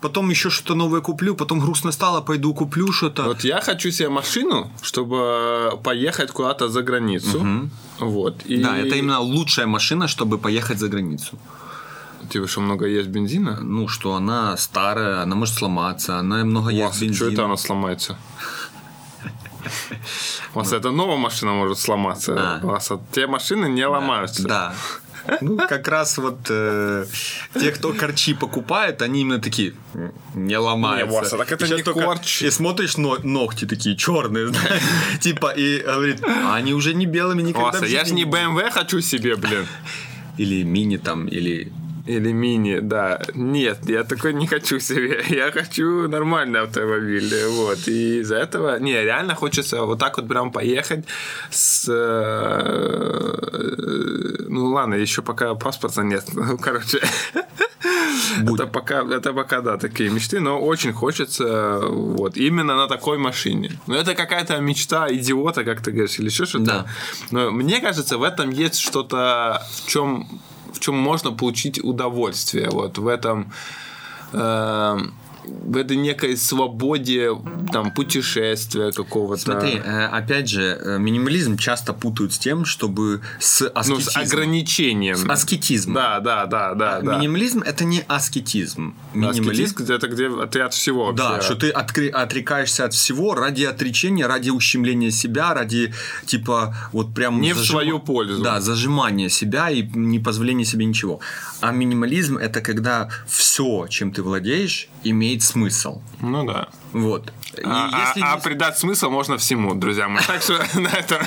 [0.00, 3.23] потом еще что-то новое куплю, потом грустно стало, пойду куплю что-то.
[3.26, 7.70] Вот я хочу себе машину, чтобы поехать куда-то за границу.
[8.00, 8.42] Вот.
[8.46, 8.62] И...
[8.62, 11.38] Да, это именно лучшая машина, чтобы поехать за границу.
[12.30, 13.60] Типа, что много есть бензина?
[13.62, 17.32] Ну, что она старая, она может сломаться, она много ест Что бензина.
[17.32, 18.16] это она сломается?
[20.54, 22.60] У вас это новая машина может сломаться.
[22.62, 24.42] У вас те машины не ломаются.
[24.42, 24.74] Да.
[25.40, 27.06] Ну, как раз вот э,
[27.58, 31.06] те, кто корчи покупает, они именно такие «М, не ломаются.
[31.06, 32.42] Не, Вася, так это И не только- корч.
[32.42, 34.82] И смотришь, но, ногти такие черные, знаешь,
[35.20, 39.00] типа, и говорит, а они уже не белыми никогда Вася, я же не BMW хочу
[39.00, 39.66] себе, блин.
[40.36, 41.72] Или мини там, или...
[42.06, 43.20] Или мини, да.
[43.34, 45.24] Нет, я такой не хочу себе.
[45.28, 47.32] Я хочу нормальный автомобиль.
[47.48, 47.88] Вот.
[47.88, 48.78] И из-за этого...
[48.78, 51.04] Не, реально хочется вот так вот прям поехать
[51.50, 51.88] с...
[51.88, 56.24] э, Ну, ладно, еще пока паспорта нет.
[56.34, 57.00] Ну, короче...
[58.42, 63.78] Это пока, это пока, да, такие мечты, но очень хочется вот именно на такой машине.
[63.86, 66.64] Но это какая-то мечта идиота, как ты говоришь, или еще что-то.
[66.64, 66.86] Да.
[67.30, 70.26] Но мне кажется, в этом есть что-то, в чем,
[70.84, 72.68] чем можно получить удовольствие.
[72.70, 73.52] Вот в этом
[74.32, 74.98] э,
[75.46, 77.30] в этой некой свободе
[77.72, 79.42] там путешествия какого-то.
[79.42, 85.16] Смотри, э, опять же, э, минимализм часто путают с тем, чтобы с ну, с ограничением.
[85.16, 85.94] С аскетизмом.
[85.94, 87.00] Да, да, да, да.
[87.00, 87.18] да.
[87.18, 88.94] Минимализм это не аскетизм.
[89.12, 91.46] Минимализм Аскетизм это где ты от всего Да, вообще.
[91.46, 95.92] что ты откры- отрекаешься от всего ради отречения, ради ущемления себя, ради
[96.26, 98.42] типа вот прям Не в свою пользу.
[98.42, 101.20] Да, зажимания себя и не позволения себе ничего.
[101.60, 106.00] А минимализм это когда все, чем ты владеешь, имеет смысл.
[106.20, 106.68] Ну да.
[106.92, 107.32] Вот.
[107.56, 110.22] И А, а- если, а придать смысл можно всему, друзья мои.
[110.26, 111.26] Так что на это...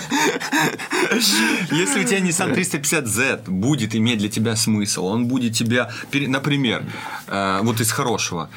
[1.71, 6.83] если у тебя Nissan 350Z будет иметь для тебя смысл, он будет тебя, например,
[7.27, 8.49] э, вот из хорошего,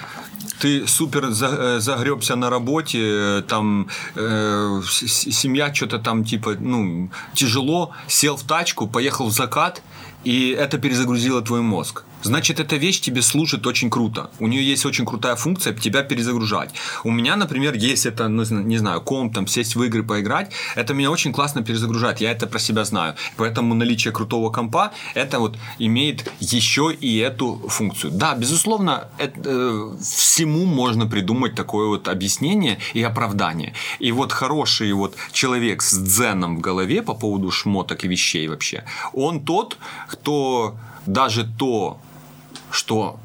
[0.60, 8.36] ты супер э, загребся на работе, там э, семья что-то там типа, ну, тяжело, сел
[8.36, 9.82] в тачку, поехал в закат,
[10.24, 12.04] и это перезагрузило твой мозг.
[12.22, 14.30] Значит, эта вещь тебе служит очень круто.
[14.38, 16.70] У нее есть очень крутая функция тебя перезагружать.
[17.04, 20.52] У меня, например, есть это, ну, не знаю, комп, там, сесть в игры, поиграть.
[20.76, 22.20] Это меня очень классно перезагружает.
[22.20, 23.14] Я это про себя знаю.
[23.36, 28.12] Поэтому наличие крутого компа, это вот имеет еще и эту функцию.
[28.12, 33.72] Да, безусловно, это, э, всему можно придумать такое вот объяснение и оправдание.
[33.98, 38.84] И вот хороший вот человек с дзеном в голове по поводу шмоток и вещей вообще,
[39.12, 41.98] он тот, кто даже то,
[42.70, 43.18] что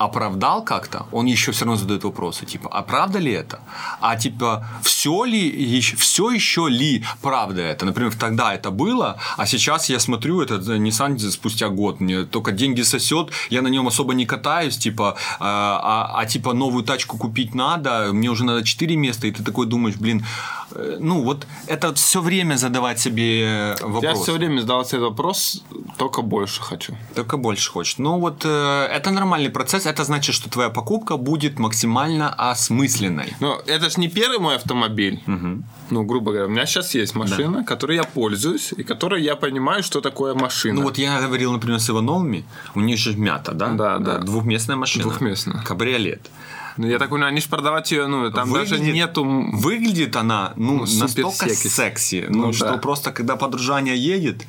[0.00, 3.60] оправдал как-то, он еще все равно задает вопросы, типа, а правда ли это?
[4.00, 7.84] А типа, все ли, все еще ли правда это?
[7.84, 12.80] Например, тогда это было, а сейчас я смотрю, этот Nissan спустя год, мне только деньги
[12.80, 17.54] сосет, я на нем особо не катаюсь, типа, а, а, а типа новую тачку купить
[17.54, 20.24] надо, мне уже надо 4 места, и ты такой думаешь, блин,
[20.72, 24.02] э, ну вот это все время задавать себе вопрос.
[24.02, 25.62] Я все время задавал себе вопрос,
[25.98, 26.94] только больше хочу.
[27.14, 27.98] Только больше хочешь.
[27.98, 33.34] Ну вот э, это нормальный процесс, это значит, что твоя покупка будет максимально осмысленной.
[33.40, 35.20] Но это же не первый мой автомобиль.
[35.26, 35.62] Угу.
[35.90, 37.64] Ну, грубо говоря, у меня сейчас есть машина, да.
[37.64, 40.74] которой я пользуюсь, и которой я понимаю, что такое машина.
[40.74, 43.68] Ну, вот я говорил, например, с Ивановыми, у них же мята, да?
[43.68, 44.18] Да, да.
[44.18, 45.04] Двухместная машина.
[45.04, 45.62] Двухместная.
[45.62, 46.30] Кабриолет.
[46.76, 49.24] Ну, я так понимаю, они же продавать ее, ну, там выглядит, даже нету...
[49.24, 52.78] Выглядит она, ну, ну настолько секси, секси ну, ну, что да.
[52.78, 54.46] просто, когда подружание едет,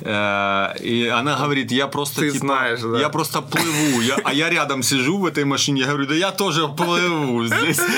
[0.00, 2.98] и она говорит, я просто Ты типа, знаешь, да.
[3.00, 6.30] я просто плыву, я, а я рядом сижу в этой машине, я говорю, да я
[6.30, 7.80] тоже плыву здесь.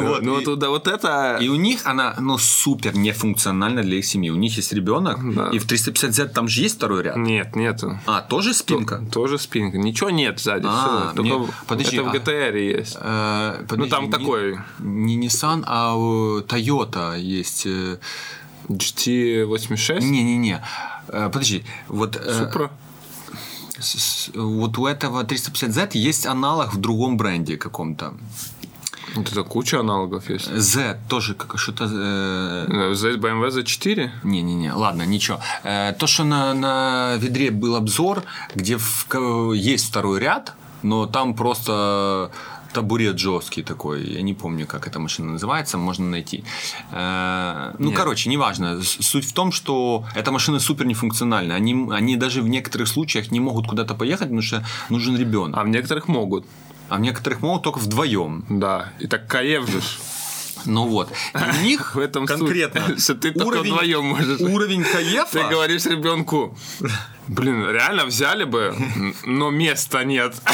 [0.00, 1.38] Вот, ну, вот, вот это...
[1.40, 4.30] И у них она, ну, супер нефункциональна для их семьи.
[4.30, 5.18] У них есть ребенок,
[5.52, 7.16] и в 350Z там же есть второй ряд?
[7.16, 7.98] Нет, нету.
[8.06, 9.02] А, тоже спинка?
[9.12, 9.78] Тоже спинка.
[9.78, 10.66] Ничего нет сзади.
[10.68, 11.48] А, все.
[11.66, 12.96] Подожди, это в GTR есть.
[13.00, 14.58] Э, ну, там такой.
[14.78, 17.98] Не Nissan, а Toyota есть э,
[18.70, 20.00] GT86?
[20.00, 20.62] Не-не-не.
[21.08, 22.14] Э, подожди, вот...
[22.14, 22.70] Супра?
[24.34, 28.14] Вот у этого 350Z есть аналог в другом бренде каком-то.
[29.14, 30.46] Вот это куча аналогов есть.
[30.54, 31.88] Z тоже как что-то...
[31.90, 32.94] Э...
[32.94, 34.10] Z BMW Z4?
[34.22, 35.40] Не-не-не, ладно, ничего.
[35.64, 38.22] Э, то, что на, на ведре был обзор,
[38.54, 42.30] где в, есть второй ряд, но там просто
[42.72, 44.04] табурет жесткий такой.
[44.04, 46.44] Я не помню, как эта машина называется, можно найти.
[46.92, 47.96] Э, ну, Нет.
[47.96, 48.82] короче, неважно.
[48.82, 51.54] Суть в том, что эта машина супер нефункциональна.
[51.54, 55.58] Они, они даже в некоторых случаях не могут куда-то поехать, потому что нужен ребенок.
[55.58, 56.46] А в некоторых могут.
[56.88, 58.44] А в некоторых могут только вдвоем.
[58.48, 58.92] Да.
[58.98, 59.80] И так Каев же.
[60.66, 61.10] Ну вот.
[61.34, 64.40] И у них в этом конкретно что ты уровень, вдвоем можешь.
[64.40, 65.32] Уровень каефа.
[65.32, 66.56] Ты говоришь ребенку,
[67.28, 68.74] блин, реально взяли бы,
[69.24, 70.34] но места нет.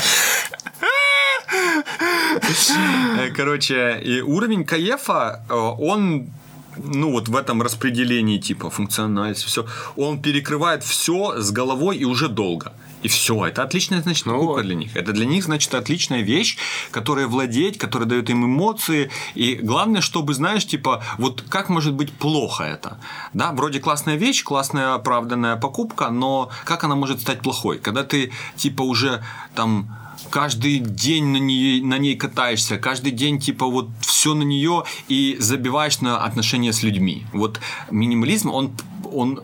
[3.19, 6.29] Э, короче, и уровень каефа, э, он
[6.77, 9.67] ну вот в этом распределении типа функциональность, все,
[9.97, 12.73] он перекрывает все с головой и уже долго.
[13.03, 13.47] И все.
[13.47, 14.97] Это отличная, значит, ну, покупка для них.
[14.97, 16.57] Это для них, значит, отличная вещь,
[16.91, 19.11] которая владеть, которая дает им эмоции.
[19.35, 22.99] И главное, чтобы, знаешь, типа, вот как может быть плохо это?
[23.33, 27.79] Да, вроде классная вещь, классная оправданная покупка, но как она может стать плохой?
[27.79, 29.23] Когда ты, типа, уже
[29.55, 29.89] там
[30.31, 35.37] каждый день на ней, на ней катаешься, каждый день типа вот все на нее и
[35.39, 37.25] забиваешь на отношения с людьми.
[37.33, 37.61] Вот
[37.91, 38.73] минимализм, он,
[39.13, 39.43] он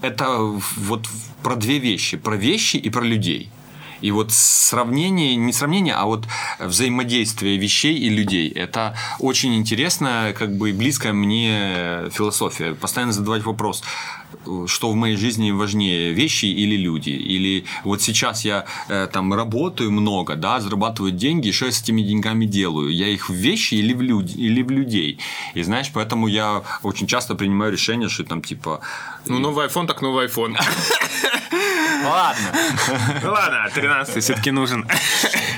[0.00, 0.38] это
[0.76, 1.06] вот
[1.42, 3.50] про две вещи, про вещи и про людей.
[4.00, 6.26] И вот сравнение, не сравнение, а вот
[6.58, 8.50] взаимодействие вещей и людей.
[8.50, 12.74] Это очень интересная, как бы близкая мне философия.
[12.74, 13.84] Постоянно задавать вопрос,
[14.66, 17.10] что в моей жизни важнее, вещи или люди?
[17.10, 22.02] Или вот сейчас я э, там работаю много, да, зарабатываю деньги, что я с этими
[22.02, 22.90] деньгами делаю?
[22.90, 25.18] Я их в вещи или в, люди, или в людей?
[25.54, 28.80] И знаешь, поэтому я очень часто принимаю решение, что там типа...
[29.26, 30.56] Ну, новый iPhone, так новый iPhone.
[32.04, 32.52] Ладно.
[33.24, 34.86] Ладно, 13 все-таки нужен.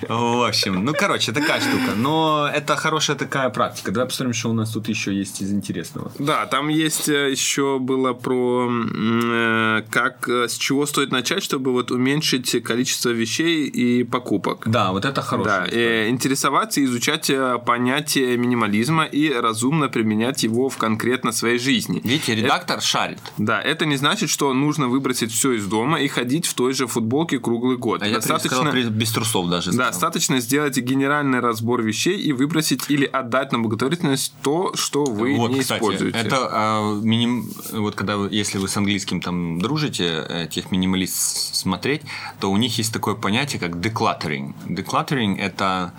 [0.09, 1.93] В общем, ну, короче, такая штука.
[1.97, 3.91] Но это хорошая такая практика.
[3.91, 6.11] Давай посмотрим, что у нас тут еще есть из интересного.
[6.19, 11.73] Да, там есть э, еще было про э, как, э, с чего стоит начать, чтобы
[11.73, 14.65] вот уменьшить количество вещей и покупок.
[14.67, 17.31] Да, вот это хорошая Да, интересоваться, изучать
[17.65, 22.01] понятие минимализма и разумно применять его в конкретно своей жизни.
[22.05, 23.21] Видите, редактор это, шарит.
[23.39, 26.87] Да, это не значит, что нужно выбросить все из дома и ходить в той же
[26.87, 28.03] футболке круглый год.
[28.03, 29.73] А достаточно, я сказал, без трусов даже.
[29.73, 35.37] Да, достаточно сделать генеральный разбор вещей и выбросить или отдать на благотворительность то, что вы
[35.37, 36.19] вот, не кстати, используете.
[36.19, 37.49] Это а, миним...
[37.73, 42.03] вот когда если вы с английским там дружите, э, тех минималист смотреть,
[42.41, 44.55] то у них есть такое понятие, как decluttering.
[44.67, 45.93] Decluttering это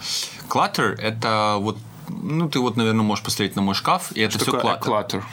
[0.49, 1.77] clutter это вот
[2.07, 5.23] ну, ты вот, наверное, можешь посмотреть на мой шкаф, и это что все клаттер.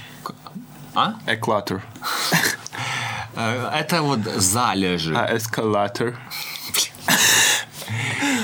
[0.94, 1.14] А?
[1.40, 1.80] Clutter.
[3.34, 5.14] Э, Это вот залежи.
[5.16, 6.14] А эскалатор?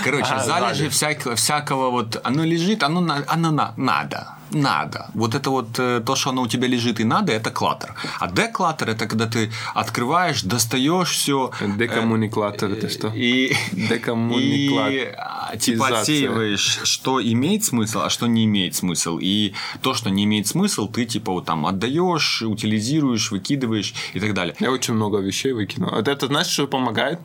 [0.05, 4.27] Короче, А, залежи всякого, всякого вот, оно лежит, оно, на- оно на- надо.
[4.51, 5.11] Надо.
[5.15, 7.95] Вот это вот э, то, что оно у тебя лежит и надо, это клаттер.
[8.19, 11.51] А деклаттер это когда ты открываешь, достаешь все.
[11.61, 13.09] Декоммуниклатор это что?
[13.09, 19.19] И, Декоммуниклат- и, а, типа отсеиваешь, что имеет смысл, а что не имеет смысл.
[19.21, 24.35] И то, что не имеет смысл, ты типа вот там отдаешь, утилизируешь, выкидываешь и так
[24.35, 24.55] далее.
[24.61, 25.91] Я очень много вещей выкинул.
[25.91, 27.21] Вот это, знаешь, что помогает?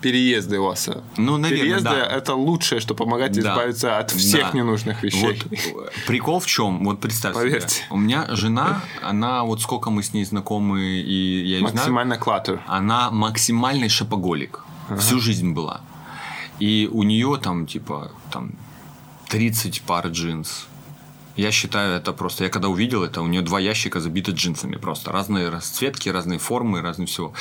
[0.00, 0.90] Переезды у вас.
[1.16, 2.06] Ну, наверное, Переезды да.
[2.06, 3.40] это лучшее, что помогает Да.
[3.40, 4.58] избавиться от всех Да.
[4.58, 5.40] ненужных вещей.
[5.72, 6.84] Вот, прикол в чем?
[6.84, 7.76] Вот представь Поверьте.
[7.76, 7.86] себе.
[7.88, 12.18] У меня жена, она вот сколько мы с ней знакомы, и я ее знаю, Максимально
[12.18, 12.60] клаттер.
[12.66, 14.60] она максимальный шопоголик.
[14.98, 15.80] Всю жизнь была.
[16.58, 18.52] И у нее там, типа, там
[19.28, 20.66] 30 пар джинс.
[21.36, 22.44] Я считаю, это просто...
[22.44, 25.10] Я когда увидел это, у нее два ящика забиты джинсами просто.
[25.10, 27.32] Разные расцветки, разные формы, разные все.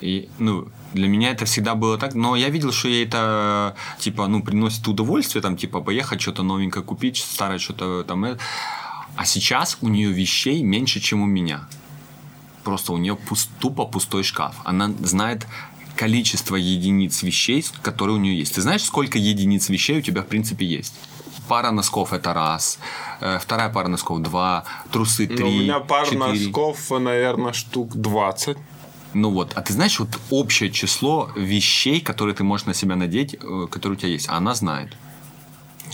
[0.00, 2.14] И, ну, для меня это всегда было так.
[2.14, 6.84] Но я видел, что ей это, типа, ну, приносит удовольствие, там, типа, поехать, что-то новенькое
[6.84, 8.24] купить, старое что-то там...
[8.24, 8.38] э.
[9.16, 11.66] А сейчас у нее вещей меньше, чем у меня.
[12.62, 14.54] Просто у нее пус- тупо пустой шкаф.
[14.64, 15.48] Она знает
[15.96, 18.54] количество единиц вещей, которые у нее есть.
[18.54, 20.94] Ты знаешь, сколько единиц вещей у тебя в принципе есть?
[21.48, 22.78] Пара носков это раз,
[23.20, 26.46] э, вторая пара носков два, трусы три, Ну, у меня пар четыре.
[26.46, 28.56] носков, наверное, штук 20.
[29.14, 33.34] Ну вот, а ты знаешь вот общее число вещей, которые ты можешь на себя надеть,
[33.34, 34.96] э, которые у тебя есть, а она знает.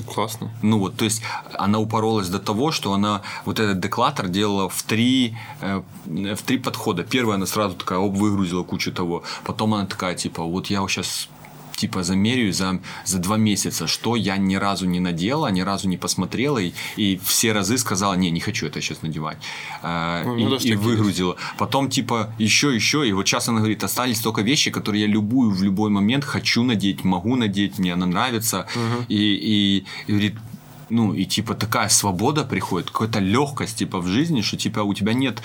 [0.06, 0.50] Классно.
[0.62, 1.22] Ну вот, то есть
[1.54, 6.58] она упоролась до того, что она вот этот деклатор делала в три, э, в три
[6.58, 7.04] подхода.
[7.04, 9.22] Первая она сразу такая, оп, выгрузила кучу того.
[9.44, 11.28] Потом она такая, типа, вот я сейчас
[11.78, 15.96] типа замеряю за, за два месяца, что я ни разу не надела, ни разу не
[15.96, 19.38] посмотрела, и, и все разы сказала, не, не хочу это сейчас надевать.
[19.82, 21.36] А, Ну, и, ну, и выгрузила.
[21.56, 25.50] Потом, типа, еще, еще, и вот сейчас она говорит, остались только вещи, которые я любую
[25.50, 28.66] в любой момент хочу надеть, могу надеть, мне она нравится.
[29.08, 30.34] И, и, и говорит,
[30.90, 35.12] ну, и типа такая свобода приходит, какая-то легкость типа в жизни, что типа у тебя
[35.12, 35.42] нет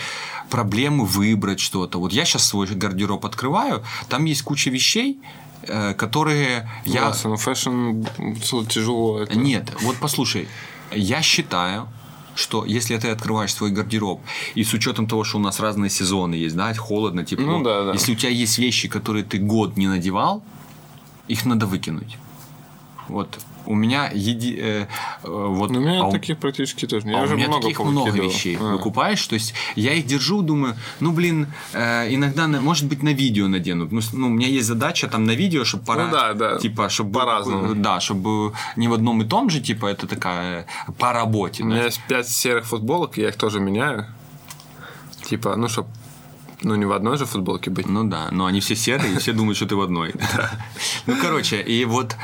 [0.49, 1.99] проблемы выбрать что-то.
[1.99, 5.19] Вот я сейчас свой гардероб открываю, там есть куча вещей,
[5.67, 7.05] э, которые я...
[7.07, 8.03] Ясно, ну fashion
[8.67, 9.21] тяжело.
[9.21, 9.37] Это.
[9.37, 10.47] Нет, вот послушай,
[10.91, 11.87] я считаю,
[12.35, 14.21] что если ты открываешь свой гардероб,
[14.55, 17.83] и с учетом того, что у нас разные сезоны есть, да, холодно, тепло, Ну да,
[17.85, 17.93] да.
[17.93, 20.43] если у тебя есть вещи, которые ты год не надевал,
[21.27, 22.17] их надо выкинуть.
[23.07, 24.55] Вот у меня еди...
[24.59, 24.85] э,
[25.23, 27.07] э, вот Ну, у меня а у- таких практически тоже.
[27.07, 27.15] нет.
[27.17, 28.29] а Я у меня много таких много повыкидывал.
[28.31, 28.63] вещей А.
[28.73, 33.13] выкупаешь, то есть я их держу, думаю, ну блин, э, иногда, на- может быть, на
[33.13, 33.87] видео надену.
[33.89, 36.57] Ну, ну, у меня есть задача там на видео, чтобы пора, Ну да, да.
[36.59, 37.75] типа, чтобы По-разному.
[37.75, 40.65] да, чтобы не в одном и том же, типа, это такая
[40.97, 41.63] по работе.
[41.63, 41.73] У да.
[41.75, 44.07] меня есть пять серых футболок, я их тоже меняю.
[45.25, 45.87] Типа, ну, чтоб
[46.61, 47.87] ну, не в одной же футболке быть.
[47.89, 50.13] Ну да, но они все серые, и все думают, что ты в одной.
[51.05, 52.15] Ну, короче, и вот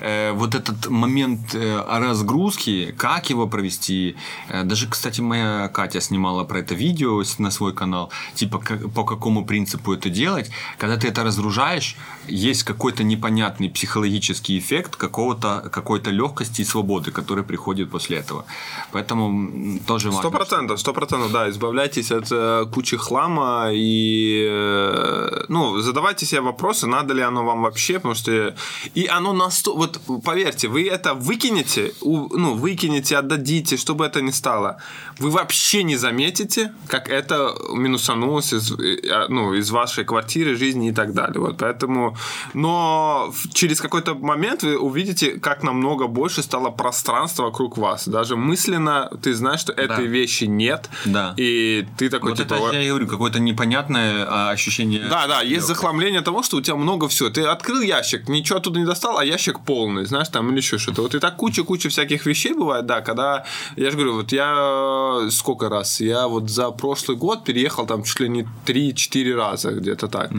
[0.00, 4.16] э, вот этот момент э, разгрузки, как его провести.
[4.48, 8.10] э, Даже, кстати, моя Катя снимала про это видео на свой канал.
[8.34, 10.50] Типа, как- по какому принципу это делать.
[10.78, 11.96] Когда ты это разгружаешь,
[12.28, 18.44] есть какой-то непонятный психологический эффект какого-то, какой-то легкости и свободы, который приходит после этого.
[18.92, 20.22] Поэтому тоже важно.
[20.22, 26.40] Сто процентов, сто процентов, да, избавляйтесь от э, кучи хлама и, э, ну, задавайте себе
[26.40, 28.54] вопросы, надо ли оно вам вообще, потому что
[28.94, 29.72] и оно насто...
[29.88, 34.76] вот поверьте, вы это выкинете, ну, выкинете, отдадите, что бы это ни стало,
[35.18, 40.92] вы вообще не заметите, как это минусанулось из, э, ну, из вашей квартиры, жизни и
[40.92, 42.16] так далее, вот, поэтому,
[42.54, 49.10] но через какой-то момент вы увидите, как намного больше стало пространства вокруг вас, даже мысленно
[49.22, 51.34] ты знаешь, что этой вещи нет, Да.
[51.36, 55.06] и ты такой, Вот типа, это я говорю, какое-то непонятное а, ощущение.
[55.10, 57.28] да, да, есть захламление того, что у тебя много всего.
[57.28, 61.02] Ты открыл ящик, ничего оттуда не достал, а ящик полный, знаешь, там или еще что-то.
[61.02, 63.44] Вот и так куча-куча всяких вещей бывает, да, когда,
[63.76, 68.02] я же говорю, вот я э, сколько раз, я вот за прошлый год переехал там
[68.02, 70.30] чуть ли не 3-4 раза где-то так.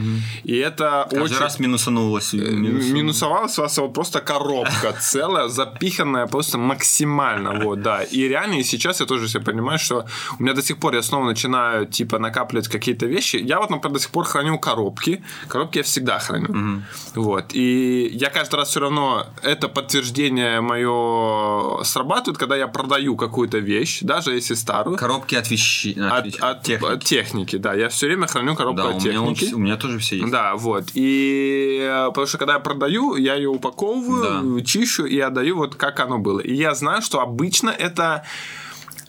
[0.43, 1.37] И это Каждый очень...
[1.37, 2.33] раз минусанулось.
[2.33, 2.91] минусанулось.
[2.91, 8.03] Минусовалась у вас вот просто коробка целая, запиханная просто максимально, вот, да.
[8.03, 10.05] И реально, и сейчас я тоже себе понимаю, что
[10.39, 13.37] у меня до сих пор я снова начинаю, типа, накапливать какие-то вещи.
[13.37, 15.23] Я вот, например, до сих пор храню коробки.
[15.47, 16.81] Коробки я всегда храню.
[17.15, 17.55] Вот.
[17.55, 23.99] И я каждый раз все равно, это подтверждение мое срабатывает, когда я продаю какую-то вещь,
[24.01, 24.97] даже если старую.
[24.97, 25.93] Коробки от вещей.
[25.99, 27.03] От, от техники.
[27.05, 27.73] техники, да.
[27.73, 29.43] Я все время храню коробку Да, от у меня, техники.
[29.51, 30.31] вс- у меня тоже все есть.
[30.31, 30.85] Да, вот.
[30.93, 36.19] И потому что когда я продаю, я ее упаковываю, чищу и отдаю вот как оно
[36.19, 36.39] было.
[36.39, 38.23] И я знаю, что обычно это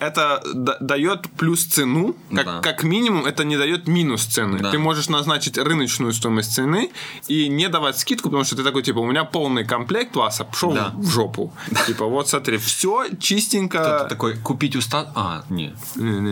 [0.01, 2.61] это да- дает плюс цену, как, Да.
[2.61, 4.59] как минимум это не дает минус цены.
[4.59, 4.71] Да.
[4.71, 6.91] Ты можешь назначить рыночную стоимость цены
[7.29, 10.45] и не давать скидку, потому что ты такой, типа, у меня полный комплект вас, а
[10.45, 10.93] пошел Да.
[10.97, 11.53] в жопу.
[11.87, 13.79] Типа, вот смотри, все чистенько.
[13.79, 15.13] Кто-то такой, купить у Стаса...
[15.15, 15.75] А, не,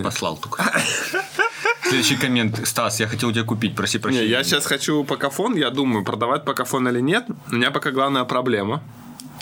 [0.02, 0.64] послал только.
[1.82, 2.60] Следующий коммент.
[2.66, 4.26] Стас, я хотел у тебя купить, проси Не, прощения.
[4.28, 7.24] я сейчас хочу покафон, я думаю, продавать покафон или нет.
[7.50, 8.82] У меня пока главная проблема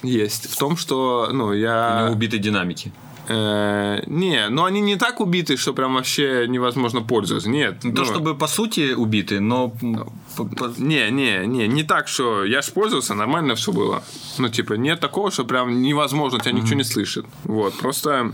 [0.03, 2.03] есть в том, что, ну, У я...
[2.05, 2.93] него убиты динамики.
[3.29, 7.51] Э, не, ну они не так убиты, что прям вообще невозможно пользоваться.
[7.51, 7.85] Нет.
[7.85, 9.72] Не то ну, чтобы по сути убиты, но...
[10.79, 14.03] Не, не, не, не так, что я ж пользовался, нормально все было.
[14.39, 17.27] Ну, типа, нет такого, что прям невозможно, тебя никто не слышит.
[17.45, 18.33] Вот, просто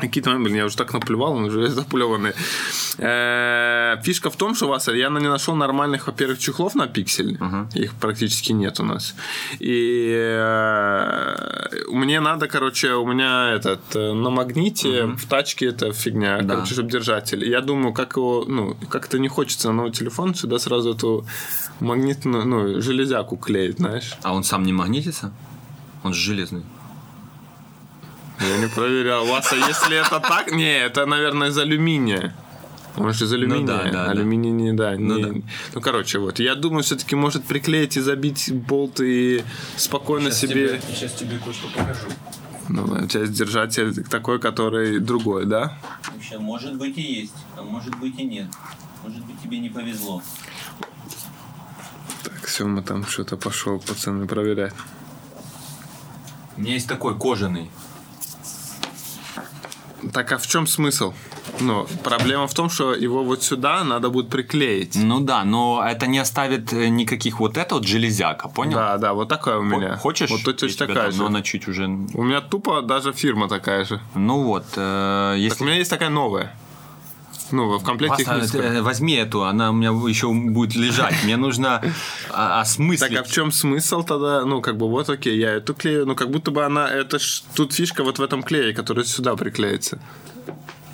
[0.00, 2.32] какие-то моменты, блин, я уже так наплевал, он уже заплеванный.
[2.98, 7.38] Э, Фишка в том, что, Вася, я не нашел нормальных, во-первых, чехлов на пиксель.
[7.74, 9.14] Их практически нет у нас.
[9.58, 11.34] И э,
[11.88, 16.54] мне надо, короче, у меня этот э, на магните в тачке это фигня, Да.
[16.54, 17.44] короче, чтобы держатель.
[17.44, 21.26] И Я думаю, как его, ну, как-то не хочется на новый телефон сюда сразу эту
[21.80, 24.16] магнитную, ну, железяку клеить, знаешь.
[24.22, 25.32] А он сам не магнитится?
[26.02, 26.62] Он же железный.
[28.40, 29.26] Я не проверял.
[29.26, 32.34] Васа, если это так, не, это, наверное, из алюминия.
[32.96, 33.66] Он же из алюминия.
[33.66, 34.10] да, да, да.
[34.10, 34.94] Алюминий не, да.
[34.98, 35.48] Ну не- да.
[35.74, 36.38] ну, короче, вот.
[36.38, 39.44] Я думаю, все-таки может приклеить и забить болт и
[39.76, 40.80] спокойно себе...
[40.88, 42.08] сейчас тебе кое-что покажу.
[42.68, 45.78] Ну, у тебя есть держатель такой, который другой, да?
[46.12, 48.48] Вообще, может быть и есть, а может быть и нет.
[49.02, 50.22] Может быть тебе не повезло.
[52.24, 54.74] Так, Сема там что-то пошел, пацаны, проверять.
[56.56, 57.70] У меня есть такой кожаный.
[60.12, 61.12] Так, а в чем смысл?
[61.60, 64.96] Ну, проблема в том, что его вот сюда надо будет приклеить.
[64.96, 68.74] Ну да, но это не оставит э, никаких вот это вот железяка, понял?
[68.74, 69.96] Да, да, вот такая у меня.
[69.96, 70.30] Хочешь?
[70.30, 71.18] Вот точно такая же.
[71.18, 71.86] Но она чуть уже...
[71.86, 74.00] У меня тупо даже фирма такая же.
[74.14, 75.64] Ну вот, э, Так если...
[75.64, 76.54] у меня есть такая новая.
[77.50, 78.66] Ну, в комплекте их несколько.
[78.66, 81.14] э, возьми эту, она у меня еще будет лежать.
[81.24, 81.82] Мне нужно
[82.30, 83.10] а, осмыслить.
[83.10, 84.44] Так, а в чем смысл тогда?
[84.44, 87.42] Ну, как бы вот окей, я эту клею, ну, как будто бы она, это ж
[87.54, 89.98] тут фишка вот в этом клее, который сюда приклеится.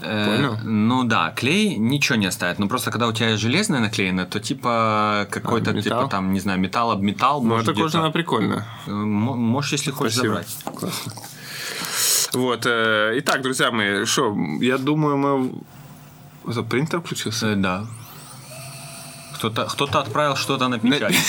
[0.03, 0.59] Э, Понял?
[0.65, 2.59] Ну да, клей ничего не оставит.
[2.59, 6.61] Но просто когда у тебя железное наклеено, то типа какой-то, А, типа там, не знаю,
[6.61, 7.43] металл об металл.
[7.43, 8.67] Ну, это кожаная прикольная.
[8.87, 10.35] Э, мо- Можешь, если хочешь, Спасибо.
[10.35, 10.57] забрать.
[10.79, 11.13] Классно.
[12.33, 15.51] Вот, э, итак, друзья мои, что, я думаю, мы...
[16.49, 17.49] Это принтер включился?
[17.49, 17.87] Э, Да.
[19.35, 21.17] Кто-то кто отправил что-то на печать.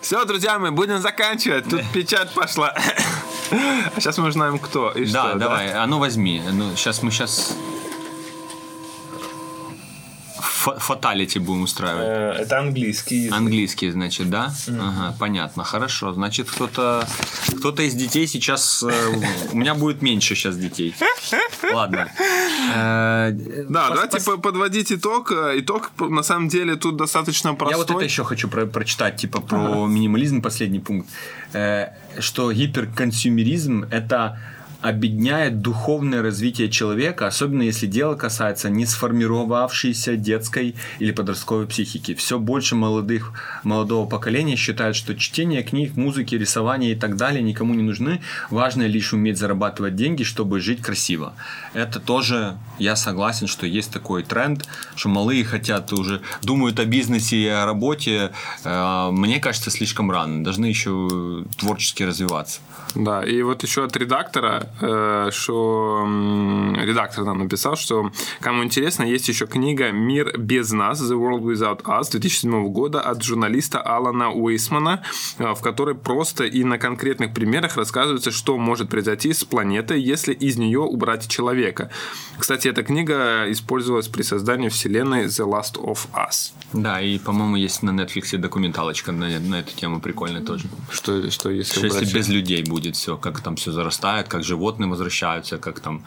[0.00, 1.68] Все, друзья мои, будем заканчивать.
[1.68, 2.74] Тут печать пошла.
[3.50, 5.38] А сейчас мы узнаем, кто и Да, что.
[5.38, 6.42] давай, а ну возьми.
[6.50, 7.54] Ну, сейчас мы сейчас
[10.78, 12.06] фаталити будем устраивать.
[12.38, 13.28] Э, Это английский.
[13.30, 14.52] Английский, значит, да?
[14.68, 16.12] Ага, понятно, хорошо.
[16.12, 17.06] Значит, кто-то
[17.58, 18.82] кто-то из детей сейчас...
[18.82, 18.92] э,
[19.52, 20.94] У меня будет меньше сейчас детей.
[21.72, 22.08] Ладно.
[22.74, 23.30] Э,
[23.68, 25.32] Да, давайте подводить итог.
[25.32, 27.72] Итог, на самом деле, тут достаточно простой.
[27.72, 31.08] Я вот это еще хочу про- прочитать, типа про минимализм, последний пункт.
[32.18, 34.38] Что гиперконсюмеризм– это
[34.84, 42.14] обедняет духовное развитие человека, особенно если дело касается не сформировавшейся детской или подростковой психики.
[42.14, 43.32] Все больше молодых,
[43.62, 48.20] молодого поколения считают, что чтение книг, музыки, рисование и так далее никому не нужны.
[48.50, 51.32] Важно лишь уметь зарабатывать деньги, чтобы жить красиво.
[51.72, 57.36] Это тоже, я согласен, что есть такой тренд, что малые хотят уже, думают о бизнесе
[57.36, 58.32] и о работе.
[58.64, 60.44] Э, Мне кажется, слишком рано.
[60.44, 62.60] Должны еще творчески развиваться.
[62.94, 68.10] Да, и вот еще от редактора, что м, редактор нам написал, что
[68.40, 71.00] кому интересно, есть еще книга «Мир без нас.
[71.00, 75.02] The World Without Us» 2007 года от журналиста Алана Уэйсмана,
[75.38, 80.32] э, в которой просто и на конкретных примерах рассказывается, что может произойти с планетой, если
[80.32, 81.90] из нее убрать человека.
[82.38, 86.52] Кстати, эта книга использовалась при создании вселенной The Last of Us.
[86.72, 90.64] Да, и, по-моему, есть на Netflix документалочка на, на эту тему прикольная тоже.
[90.90, 94.88] Что, что если Что если без людей будет все, как там все зарастает, как животные
[94.88, 96.02] возвращаются, как там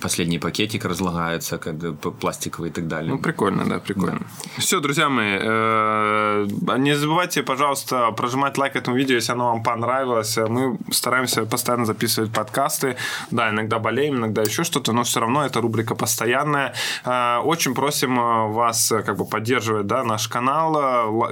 [0.00, 3.12] последний пакетик разлагается, э, п- пластиковый и так далее.
[3.12, 4.20] Ну, прикольно, да, прикольно.
[4.58, 6.46] Все, друзья мои, э,
[6.78, 10.36] не забывайте, пожалуйста, прожимать лайк этому видео, если оно вам понравилось.
[10.36, 12.96] Мы стараемся постоянно записывать подкасты.
[13.30, 16.74] Да, иногда болеем, иногда еще что-то, но все равно эта рубрика постоянная.
[17.04, 20.76] Э, Очень просим э, вас э, как бы поддерживать да, наш канал.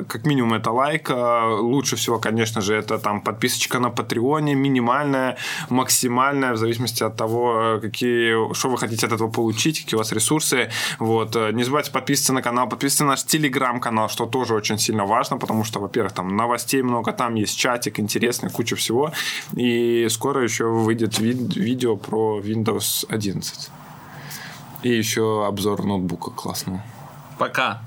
[0.00, 1.10] Э, Как минимум это лайк.
[1.10, 5.36] Э, Лучше всего, конечно же, это там подписочка на Патреоне, минимальная,
[5.70, 7.80] максимальная, в зависимости от того, э,
[8.54, 10.70] что вы хотите от этого получить, какие у вас ресурсы.
[10.98, 11.36] Вот.
[11.36, 15.38] Э, Не забывайте подписываться на канал, подписываться на наш телеграм-канал, что тоже очень сильно важно.
[15.38, 19.12] потому что, во-первых, там новостей много, там есть чатик интересный, куча всего.
[19.56, 23.70] И скоро еще выйдет ви- видео про Windows 11.
[24.82, 26.82] И еще обзор ноутбука классного.
[27.38, 27.80] Пока.